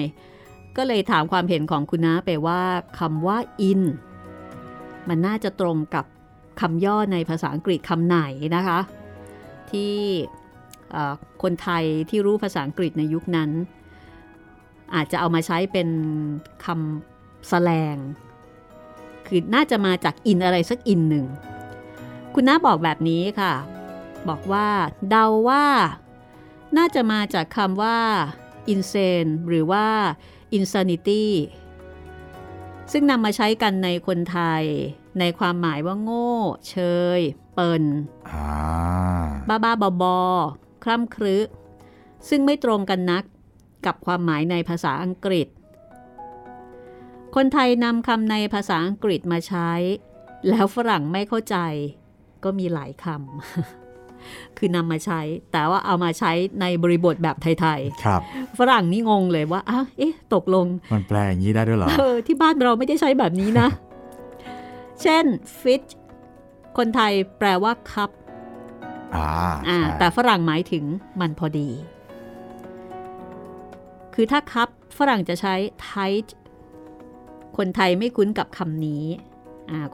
[0.78, 2.62] ก็เลยถามความเห็นของคุณนาไปว่า
[3.00, 3.38] คำว่า
[3.70, 3.82] in
[5.10, 6.06] มันน่าจะตรงกับ
[6.62, 8.18] คำย่อในภาษาอังกฤษคำไหน
[8.56, 8.80] นะคะ
[9.72, 9.94] ที่
[11.42, 13.50] คนไทยที่รู้ภาษาอังกฤษในยุคนั้น
[14.96, 15.90] อาจจะเอามาใช้เป็น
[16.66, 17.98] คำแสลง
[19.28, 21.26] คือน่าจะมาจากอินอะไรสักอินหนึ่ง
[22.34, 23.54] คุณน้าบอกแบบนี้ค่ะ
[24.30, 24.68] บอกว่า
[25.10, 25.66] เดาว่า
[26.78, 27.98] น่าจะมาจากคำว่า
[28.74, 29.86] insane หรือว่า
[30.58, 31.26] insanity
[32.92, 34.64] ซึ่งนำมาใช้กันในคนไทย
[35.20, 36.32] ในความหมายว่าโง่
[36.70, 36.76] เช
[37.20, 37.22] ย
[37.54, 37.84] เปิล
[38.30, 38.46] อ่า
[39.50, 40.18] บ้าบ้าบอบอ
[40.84, 41.38] คร่ำครึ
[42.30, 43.24] ซึ่งไม่ตรงกันนัก
[43.86, 45.48] กับความหมายในภาษาอังกฤษ
[47.36, 49.72] คนไทยนำคำในภาษาอังกฤษมาใช้
[50.50, 51.58] แล้วฝรั่งไม่เข้าใจ
[52.44, 53.81] ก็มีหลายคำ
[54.58, 63.68] คือนำมาใช้ แต่ว่าเอามาใช้ในบริบทแบบไทยครับๆฝรั่งนี่งงเลยว่าอ้าวเอ๊ะ ตกลง มันแปลอย่างนี้ได้ด้วยเหรอเออที่บ้านเราไม่ได้ใช้แบบนี้นะ
[65.02, 65.26] เช่น
[65.62, 65.84] fit
[66.78, 68.10] คนไทยแปลว่าคับ
[69.16, 69.28] อ่า
[69.68, 70.84] อ่าใช่แต่ฝรั่งหมายถึง
[71.20, 71.70] มันพอดี
[74.14, 75.56] คือถ้าคับฝรั่งจะใช้
[75.90, 76.28] tight
[77.58, 79.31] คนไทยไม่คุ้นกับคำนี้อ่า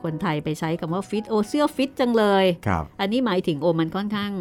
[0.03, 4.31] คนไทยไปใช้คำว่า fit โอเสื้อฟิตจังเลยครับอันนี้หมายถึงโอมันค่อนข้าง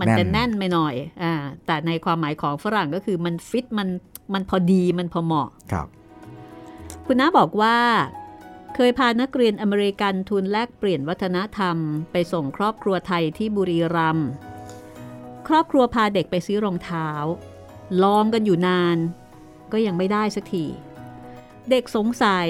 [0.00, 1.32] มันจะแน่นไปหน่อยอ่า
[1.66, 3.88] แต่ในความหมายของฝรั่งก็คือมันฟิตมัน
[4.34, 5.86] มันพอดีมันพอเหมาะครับ
[7.06, 7.76] คุณน้าบอกว่า
[8.74, 11.76] เคยพานักเรียนอเมริกันทุนแลกเปลี่ยนวัฒนธรรม
[12.12, 14.28] ไปส่งครอบครัวไทยที่บุรีรัมย์
[15.48, 17.08] ครอบครัวพาเด็กไปซื้อรองเท้า
[18.02, 18.96] ลองกันอยู่นาน
[19.72, 20.64] ก็ยังไม่ได้สักที
[21.70, 22.48] เด็กสงสัย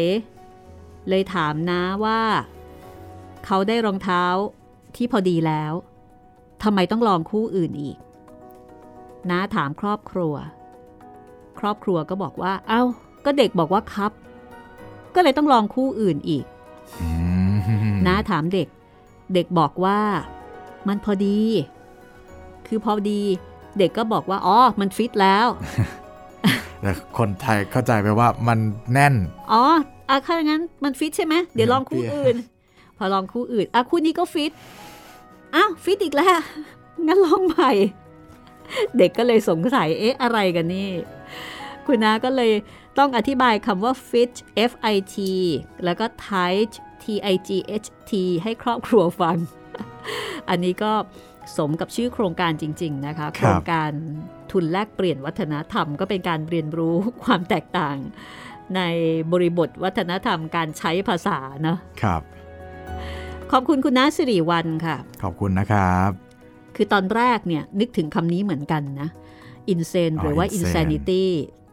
[1.08, 2.20] เลยถามน้าว่า
[3.46, 4.24] เขาได้รองเท้า
[4.96, 5.72] ที่พอดีแล้ว
[6.62, 7.96] ทำไมต้องลองคู่อื่นอีก
[9.30, 10.34] น้าถามครอบครัว
[11.58, 12.82] ครอบครัวก็บอกว่า เอา้า
[13.24, 14.12] ก็เด็กบอกว่าครับ
[15.14, 16.44] ก็เลยต้องลองคู่อื่นอีก
[17.00, 17.08] อื
[17.94, 18.68] มน้าถามเด็ก
[19.34, 20.00] เด็กบอกว่า
[20.88, 21.40] มันพอดี
[22.66, 23.20] คือพอดี
[23.78, 25.46] เด็กก็บอกว่า อ๋อ มันฟิตแล้ว
[26.80, 28.58] แต่คนไทยเข้าใจไปว่ามัน
[28.92, 29.14] แน่น
[29.52, 29.64] อ๋อ
[30.08, 32.36] อะถ้าอย่างนั้นมันฟิตใช่ไหมเดี๋ยวลองคู่เปลี่ยนอื่น
[32.96, 34.52] พอลองคู่อื่นอะคู่นี้ก็ฟิต
[35.54, 36.28] อ้าวฟิตอีกแล้ว
[37.06, 37.72] งั้นลองใหม่
[38.96, 40.90] เด็กก็เลยสงสัยเอ๊ะอะไรกันนี่
[41.86, 42.52] คุณน้าก็เลย
[42.98, 44.32] ต้องอธิบายคำว่า fit
[44.70, 45.16] f i t
[45.84, 47.50] แล้วก็ tight t i g
[47.82, 49.36] h t ให้ครอบครัวฟัง
[50.48, 50.92] อันนี้ก็
[51.56, 53.90] สมกับชื่อโครงการจริง ๆ นะคะ โครงการ
[54.52, 57.96] ทุนแลกเปลี่ยนวัฒนธรรมก็เป็นการเรียนรู้ความแตกต่าง
[58.76, 58.80] ใน
[59.32, 62.22] บริบทวัฒนธรรมการใช้ภาษาเนอะครับ
[63.52, 66.10] ขอบคุณคุณน้าสิริวัลค่ะ ขอบคุณนะครับ
[66.76, 69.08] คือตอนแรกเนี่ยนึกถึงคำนี้เหมือนกันนะ
[69.72, 71.24] insane อ๋อหรือว่า insane insanity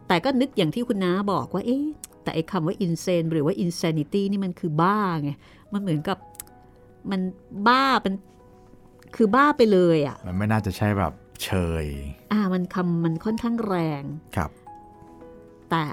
[0.08, 1.86] แต่ก็นึกอย่างที่คุณน้าบอกว่าเอ๊ะ
[2.22, 5.30] แต่ไอ้คำว่า insane หรือว่า insanity นี่มันคือบ้าไง
[5.72, 6.18] มันเหมือนกับ
[7.10, 7.20] มัน
[7.68, 8.14] บ้าเป็น
[9.16, 11.12] คือบ้าไปเลยอะ่ะ มันไม่น่าจะใช่แบบ
[11.44, 11.50] เช
[11.84, 11.86] ย
[12.32, 14.02] อ่า มันคำมันค่อนข้างแรง
[14.36, 14.50] ครับ
[15.70, 15.84] แต่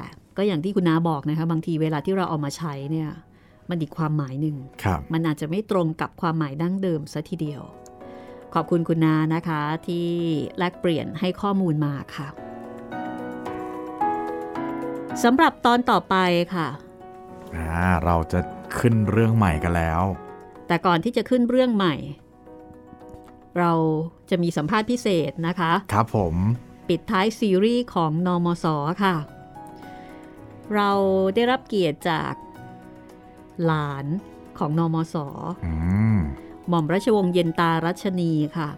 [0.41, 3.09] ก็อย่างที่คุณน้าบอกนะคะบางทีเวลาที่เราเอามาใช้เนี่ย
[3.69, 7.61] มันอีกความหมายหนึ่งครับมันอาจจะไม่ตรงกับความหมายดั้งเดิมซะทีเดียว
[8.53, 10.07] ขอบคุณคุณนานะคะที่
[10.57, 12.27] แลกเปลี่ยนให้ข้อมูลมาค่ะ
[15.23, 16.15] สำหรับตอนต่อไป
[16.55, 16.67] ค่ะ
[17.55, 17.69] อ่า
[18.05, 18.39] เราจะ
[18.79, 20.01] ขึ้นเรื่องใหม่กันแล้ว
[20.67, 21.95] แต่ก่อนที่จะขึ้นเรื่องใหม่
[23.59, 23.71] เรา
[24.29, 26.35] จะมีสัมภาษณ์พิเศษนะคะ ครับผม
[26.89, 28.65] ปิดท้ายซีรีส์ของนอมศ
[29.03, 29.15] ค่ะ
[30.75, 30.91] เรา
[31.35, 32.33] ได้รับเกียรติจาก
[33.65, 34.05] หลาน
[34.57, 35.15] ของนอมศ
[35.65, 35.73] อื
[36.15, 36.19] ม
[36.69, 38.69] หม่อมราชวงศ์เย็นตารัชนีค่ะ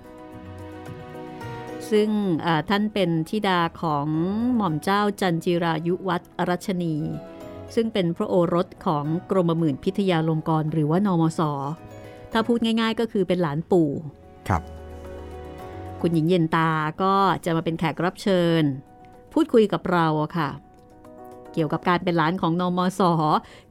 [1.91, 2.09] ซึ่ง
[2.45, 4.07] อ่าท่านเป็นธิดาของ
[4.55, 6.95] หม่อมเจ้าจันจิรายุวัฒน์รัชนี
[7.75, 11.41] ซึ่งเป็นพระโอรสของกรมหมื่นพิทยาลงกรณ์หรือว่านมศ
[12.31, 13.91] ถ้าพูดง่าย ๆ ก็คือเป็นหลานปู่
[14.47, 14.61] ครับ
[16.01, 16.71] คุณหญิงเย็นตา
[17.03, 17.13] ก็
[17.45, 18.63] จะมาเป็นแขกรับเชิญ
[19.33, 20.49] พูดคุยกับเราอะค่ะ
[21.53, 23.01] เกี่ยวกับการเป็นหลานของนมศ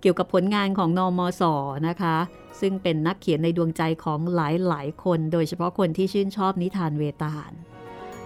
[0.01, 1.43] เกี่ยวกับผลงานของนมศ
[1.89, 2.17] นะคะ
[2.61, 4.41] ซึ่งเป็นนักเขียนในดวงใจของห
[4.73, 7.53] ลายๆ คน โดยเฉพาะคนที่ชื่นชอบนิทานเวตาล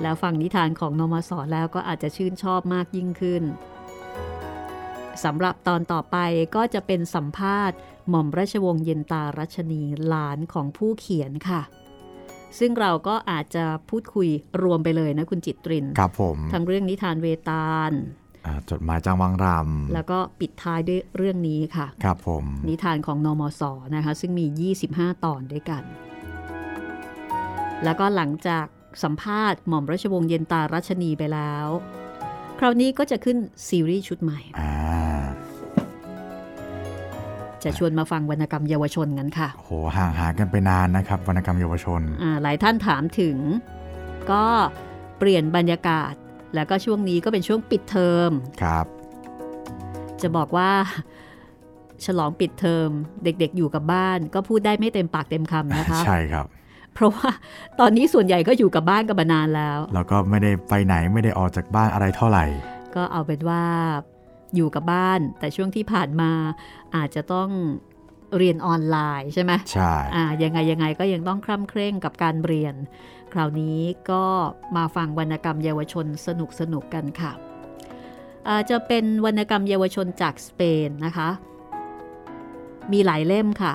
[0.02, 3.42] แล้วฟังนิทานของนมศแล้วก็อาจจะชื่นชอบมากยิ่งขึ้น
[5.24, 6.16] สำหรับตอนต่อไป
[6.56, 7.76] ก็จะเป็นสัมภาษณ์
[8.08, 11.62] หม่อมราชวงศ์เย็นตารัชนีหลานของผู้เขียนค่ะ
[12.58, 14.28] ซึ่งเราก็อาจจะพูดคุย
[14.62, 18.25] รวมไปเลยนะคุณจิตริน ครับผม ทั้งเรื่องนิทานเวตาลอ่า
[18.70, 19.46] จดหมายจางวังร
[19.94, 23.62] แล้วก็ปิดท้ายด้วยเรื่องนี้ค่ะำครับผม นิทานของนมศ
[23.94, 25.82] นะคะ ซึ่งมี 25 ตอนด้วยกัน
[27.84, 28.66] แล้วก็หลังจาก
[29.02, 31.66] สัมภาษณ์หม่อมราชวงศ์เย็นตารัชนีไปแล้ว
[32.58, 33.36] คราวนี้ก็จะขึ้น
[33.68, 34.72] ซีรีส์ชุดใหม่อ่า
[37.64, 43.36] จะชวนมาฟังวรรณกรรมเยาวชนกันค่ะ โห ห่างหายกันไปนานนะครับ วรรณกรรมเยาวชนอ่าหลายท่านถามถึง
[44.30, 44.44] ก็
[45.18, 46.14] เปลี่ยนบรรยากาศ
[46.56, 48.30] แล้วก็ช่วงนี้ก็เป็นช่วงปิดเทอม
[48.62, 48.86] ครับ
[50.22, 50.70] จะบอกว่า
[52.04, 52.88] ฉลองปิดเทอม
[53.24, 56.46] เด็กๆอยู่กับบ้าน ก็พูดได้ไม่เต็มปากเต็มคำนะคะใช่ครับ
[56.94, 57.30] เพราะว่า
[57.80, 62.44] ตอนนี้ส่วนใหญ่ก็อยู่กับบ้านกันมานานแล้ว แล้วก็ไม่ได้ไปไหนไม่ได้ออกจากบ้านอะไรเท่าไหร่
[62.94, 63.62] ก็เอาเป็นว่า
[64.56, 66.30] อยู่กับบ้าน แต่ช่วงที่ผ่านมา
[66.96, 67.48] อาจจะต้อง
[68.36, 72.74] เรียนออนไลน์ใช่ไหมใช่อ่ายังไงยังไงก็ยังต้องคร่ำเคร่งกับการเรียน
[73.32, 73.78] คราวนี้
[74.10, 74.24] ก็
[74.76, 77.32] มาฟังวรรณกรรมเยาวชนสนุกสนุกๆกันค่ะ
[78.46, 81.28] อ่าจะเป็นวรรณกรรมเยาวชนจากสเปนนะคะ
[82.92, 83.74] มีหลายเล่มค่ะ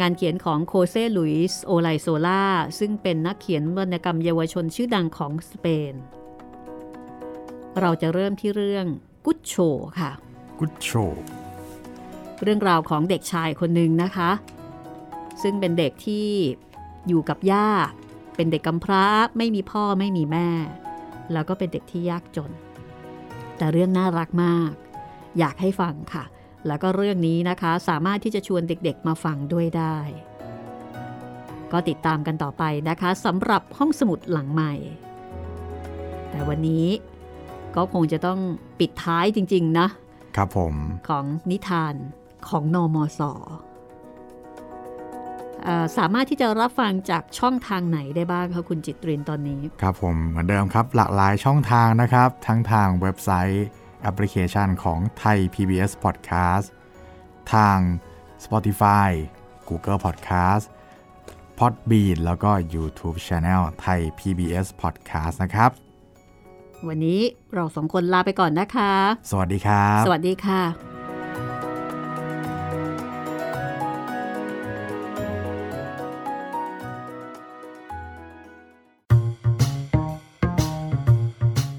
[0.00, 2.42] งานเขียนของโคเซลุยส์โอไลโซล่า
[2.78, 5.94] ซึ่งเป็นนักเขียนวรรณกรรมเยาวชนชื่อดังของสเปน
[7.80, 8.86] เราจะเริ่มที่เรื่อง
[9.24, 9.54] กุชโช
[10.00, 10.10] ค่ะ
[10.60, 10.88] กุดโช
[12.42, 14.30] เรื่องราวของเด็กชายคนหนึ่งนะคะ
[15.42, 16.26] ซึ่งเป็นเด็กที่
[17.08, 17.68] อยู่กับย่า
[18.36, 19.04] เป็นเด็กกำพร้า
[19.38, 20.48] ไม่มีพ่อไม่มีแม่
[21.32, 22.50] แล้วก็เป็นเด็กที่ยากจน
[23.56, 24.72] แต่เรื่องน่ารักมาก
[25.38, 26.24] อยากให้ฟังค่ะ
[26.66, 29.96] แล้วก็เรื่องนี้นะคะสามารถที่จะชวนเด็กๆมาฟังด้วยได้
[31.72, 34.72] ก็ติดตามกันต่อไปนะคะสำหรับห้องสมุดหลังใหม่
[36.30, 36.86] แต่วันนี้
[37.76, 38.38] ก็คงจะต้อง
[38.78, 39.86] ปิดท้ายจริง ๆ นะ
[40.36, 40.74] ครับผม
[41.08, 41.94] ของนิทาน
[42.48, 43.34] ของนอมศเอ่อ
[45.98, 53.66] สามารถที่จะรับฟังจากช่องทางไหนได้บ้างคะคุณจิตรินตอนนี้ ครับผมเหมือนเดิมครับ หลากหลายช่องทางนะครับ ทั้งทางเว็บไซต์
[54.02, 56.66] แอปพลิเคชันของไทย PBS Podcast
[57.52, 57.78] ทาง
[58.44, 59.10] Spotify
[59.68, 60.64] Google Podcast
[61.58, 65.70] Podbean แล้วก็ YouTube Channel ไทย PBS Podcast นะครับ
[66.88, 67.20] วันนี้
[67.54, 68.92] เราสองคนลาไปก่อนนะคะ
[69.30, 70.95] สวัสดีครับ สวัสดีค่ะ